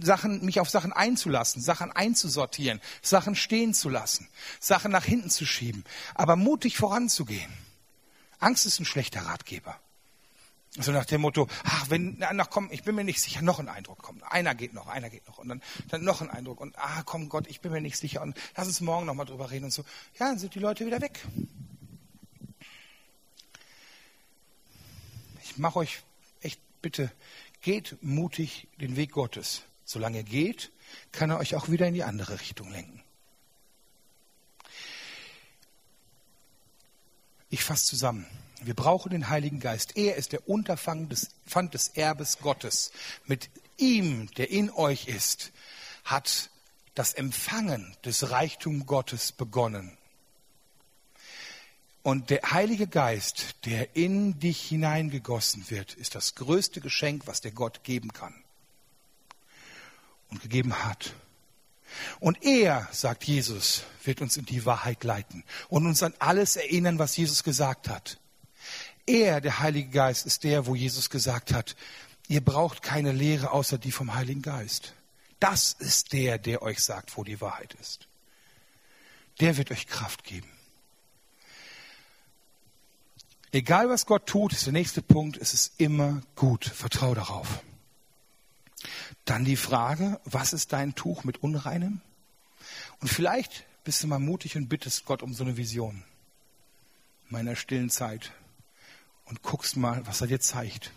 Sachen, 0.01 0.43
mich 0.43 0.59
auf 0.59 0.69
Sachen 0.69 0.93
einzulassen, 0.93 1.61
Sachen 1.61 1.91
einzusortieren, 1.91 2.81
Sachen 3.01 3.35
stehen 3.35 3.73
zu 3.73 3.89
lassen, 3.89 4.27
Sachen 4.59 4.91
nach 4.91 5.05
hinten 5.05 5.29
zu 5.29 5.45
schieben, 5.45 5.83
aber 6.13 6.35
mutig 6.35 6.77
voranzugehen. 6.77 7.51
Angst 8.39 8.65
ist 8.65 8.79
ein 8.79 8.85
schlechter 8.85 9.21
Ratgeber. 9.21 9.79
So 10.77 10.91
nach 10.91 11.05
dem 11.05 11.21
Motto, 11.21 11.47
ach, 11.63 11.89
wenn, 11.89 12.17
na, 12.19 12.43
komm, 12.43 12.69
ich 12.69 12.83
bin 12.83 12.95
mir 12.95 13.05
nicht 13.05 13.21
sicher, 13.21 13.41
noch 13.41 13.59
ein 13.59 13.69
Eindruck 13.69 13.99
kommt. 14.01 14.23
Einer 14.23 14.55
geht 14.55 14.73
noch, 14.73 14.87
einer 14.87 15.09
geht 15.09 15.25
noch. 15.25 15.37
Und 15.37 15.47
dann, 15.47 15.61
dann 15.87 16.03
noch 16.03 16.21
ein 16.21 16.29
Eindruck. 16.29 16.59
Und, 16.59 16.77
ah, 16.77 17.01
komm 17.05 17.29
Gott, 17.29 17.47
ich 17.47 17.61
bin 17.61 17.71
mir 17.71 17.79
nicht 17.79 17.97
sicher. 17.97 18.21
Und 18.21 18.37
lass 18.57 18.67
uns 18.67 18.81
morgen 18.81 19.05
nochmal 19.05 19.25
drüber 19.25 19.51
reden 19.51 19.65
und 19.65 19.71
so. 19.71 19.83
Ja, 20.19 20.27
dann 20.27 20.37
sind 20.37 20.53
die 20.53 20.59
Leute 20.59 20.85
wieder 20.85 20.99
weg. 20.99 21.25
Ich 25.43 25.57
mache 25.57 25.79
euch 25.79 26.01
echt 26.41 26.59
bitte, 26.81 27.09
geht 27.61 27.97
mutig 28.01 28.67
den 28.81 28.97
Weg 28.97 29.13
Gottes. 29.13 29.61
Solange 29.85 30.17
er 30.17 30.23
geht, 30.23 30.71
kann 31.11 31.29
er 31.29 31.37
euch 31.37 31.55
auch 31.55 31.69
wieder 31.69 31.87
in 31.87 31.93
die 31.93 32.03
andere 32.03 32.39
Richtung 32.41 32.71
lenken. 32.71 33.03
Ich 37.49 37.63
fasse 37.63 37.85
zusammen. 37.85 38.25
Wir 38.61 38.73
brauchen 38.73 39.11
den 39.11 39.29
Heiligen 39.29 39.59
Geist. 39.59 39.95
Er 39.95 40.15
ist 40.15 40.31
der 40.31 40.49
Unterpfand 40.49 41.11
des, 41.11 41.29
Pfand 41.45 41.75
des 41.75 41.89
Erbes 41.89 42.39
Gottes. 42.39 42.91
Mit 43.25 43.49
ihm, 43.77 44.27
der 44.33 44.49
in 44.49 44.71
euch 44.71 45.07
ist, 45.07 45.51
hat 46.03 46.49
das 46.95 47.13
Empfangen 47.13 47.95
des 48.03 48.31
Reichtums 48.31 48.87
Gottes 48.87 49.31
begonnen. 49.31 49.95
Und 52.01 52.29
der 52.29 52.51
Heilige 52.51 52.87
Geist, 52.87 53.65
der 53.65 53.95
in 53.95 54.39
dich 54.39 54.61
hineingegossen 54.61 55.69
wird, 55.69 55.93
ist 55.93 56.15
das 56.15 56.35
größte 56.35 56.81
Geschenk, 56.81 57.27
was 57.27 57.41
der 57.41 57.51
Gott 57.51 57.83
geben 57.83 58.13
kann 58.13 58.44
und 60.29 60.41
gegeben 60.41 60.83
hat. 60.83 61.13
Und 62.19 62.43
er, 62.43 62.87
sagt 62.91 63.23
Jesus, 63.23 63.83
wird 64.03 64.21
uns 64.21 64.37
in 64.37 64.45
die 64.45 64.65
Wahrheit 64.65 65.03
leiten 65.03 65.43
und 65.69 65.85
uns 65.85 66.03
an 66.03 66.13
alles 66.19 66.55
erinnern, 66.55 66.99
was 66.99 67.15
Jesus 67.15 67.43
gesagt 67.43 67.89
hat. 67.89 68.19
Er, 69.05 69.39
der 69.39 69.59
Heilige 69.59 69.89
Geist, 69.89 70.25
ist 70.25 70.43
der, 70.43 70.65
wo 70.65 70.75
Jesus 70.75 71.09
gesagt 71.09 71.53
hat, 71.53 71.75
ihr 72.27 72.41
braucht 72.41 72.81
keine 72.81 73.11
Lehre 73.11 73.51
außer 73.51 73.77
die 73.77 73.91
vom 73.91 74.15
Heiligen 74.15 74.41
Geist. 74.41 74.93
Das 75.39 75.73
ist 75.73 76.13
der, 76.13 76.37
der 76.37 76.61
euch 76.61 76.79
sagt, 76.79 77.17
wo 77.17 77.23
die 77.23 77.39
Wahrheit 77.39 77.75
ist. 77.75 78.07
Der 79.39 79.57
wird 79.57 79.71
euch 79.71 79.87
Kraft 79.87 80.23
geben. 80.23 80.49
Egal 83.51 83.89
was 83.89 84.05
Gott 84.05 84.25
tut, 84.25 84.53
ist 84.53 84.65
der 84.65 84.73
nächste 84.73 85.01
Punkt, 85.01 85.37
es 85.37 85.53
ist 85.53 85.79
immer 85.79 86.21
gut. 86.35 86.65
Vertrau 86.65 87.13
darauf. 87.13 87.63
Dann 89.25 89.43
die 89.43 89.57
Frage, 89.57 90.19
was 90.23 90.53
ist 90.53 90.71
dein 90.71 90.95
Tuch 90.95 91.23
mit 91.23 91.41
Unreinem? 91.43 92.01
Und 93.01 93.09
vielleicht 93.09 93.65
bist 93.83 94.01
du 94.03 94.07
mal 94.07 94.19
mutig 94.19 94.55
und 94.55 94.69
bittest 94.69 95.05
Gott 95.05 95.21
um 95.21 95.33
so 95.33 95.43
eine 95.43 95.57
Vision 95.57 96.03
in 97.25 97.31
meiner 97.31 97.55
stillen 97.55 97.89
Zeit 97.89 98.31
und 99.25 99.41
guckst 99.41 99.77
mal, 99.77 100.05
was 100.05 100.21
er 100.21 100.27
dir 100.27 100.39
zeigt. 100.39 100.91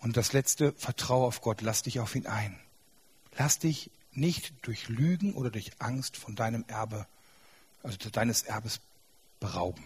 Und 0.00 0.16
das 0.16 0.32
letzte, 0.32 0.72
vertraue 0.72 1.26
auf 1.26 1.40
Gott, 1.42 1.60
lass 1.62 1.82
dich 1.82 2.00
auf 2.00 2.14
ihn 2.16 2.26
ein. 2.26 2.58
Lass 3.36 3.58
dich 3.58 3.90
nicht 4.12 4.52
durch 4.62 4.88
Lügen 4.88 5.34
oder 5.34 5.50
durch 5.50 5.70
Angst 5.78 6.16
von 6.16 6.34
deinem 6.34 6.64
Erbe, 6.66 7.06
also 7.82 7.96
deines 8.10 8.42
Erbes 8.42 8.80
berauben. 9.40 9.84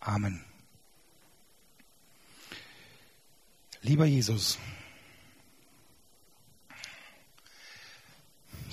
Amen. 0.00 0.44
Lieber 3.82 4.06
Jesus, 4.06 4.58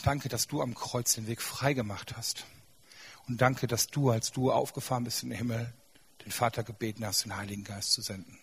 danke, 0.03 0.29
dass 0.29 0.47
du 0.47 0.61
am 0.61 0.73
Kreuz 0.73 1.13
den 1.13 1.27
Weg 1.27 1.41
frei 1.41 1.73
gemacht 1.73 2.17
hast. 2.17 2.45
Und 3.27 3.41
danke, 3.41 3.67
dass 3.67 3.87
du, 3.87 4.09
als 4.09 4.31
du 4.31 4.51
aufgefahren 4.51 5.03
bist 5.03 5.23
in 5.23 5.29
den 5.29 5.37
Himmel, 5.37 5.73
den 6.23 6.31
Vater 6.31 6.63
gebeten 6.63 7.05
hast, 7.05 7.23
den 7.23 7.35
Heiligen 7.35 7.63
Geist 7.63 7.91
zu 7.91 8.01
senden. 8.01 8.39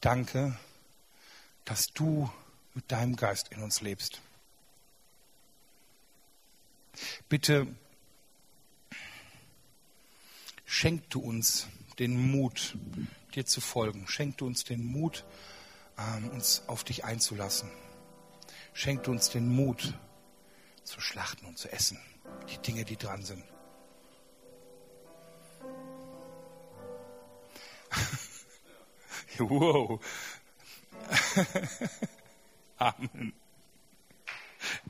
Danke, 0.00 0.58
dass 1.64 1.88
du 1.88 2.30
mit 2.74 2.90
deinem 2.90 3.16
Geist 3.16 3.48
in 3.48 3.62
uns 3.62 3.80
lebst. 3.80 4.20
Bitte 7.28 7.66
schenk 10.66 11.08
du 11.10 11.20
uns 11.20 11.68
den 11.98 12.30
Mut, 12.30 12.76
dir 13.34 13.46
zu 13.46 13.60
folgen. 13.60 14.06
Schenk 14.08 14.38
du 14.38 14.46
uns 14.46 14.64
den 14.64 14.84
Mut, 14.84 15.24
ähm, 15.98 16.30
uns 16.30 16.62
auf 16.66 16.84
dich 16.84 17.04
einzulassen. 17.04 17.70
Schenk 18.72 19.04
du 19.04 19.10
uns 19.12 19.30
den 19.30 19.48
Mut, 19.48 19.94
zu 20.82 21.00
schlachten 21.00 21.46
und 21.46 21.58
zu 21.58 21.72
essen. 21.72 21.98
Die 22.50 22.58
Dinge, 22.58 22.84
die 22.84 22.96
dran 22.96 23.24
sind. 23.24 23.44
wow. 29.38 30.00
Amen. 32.78 33.32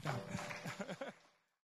Ja. 0.03 0.15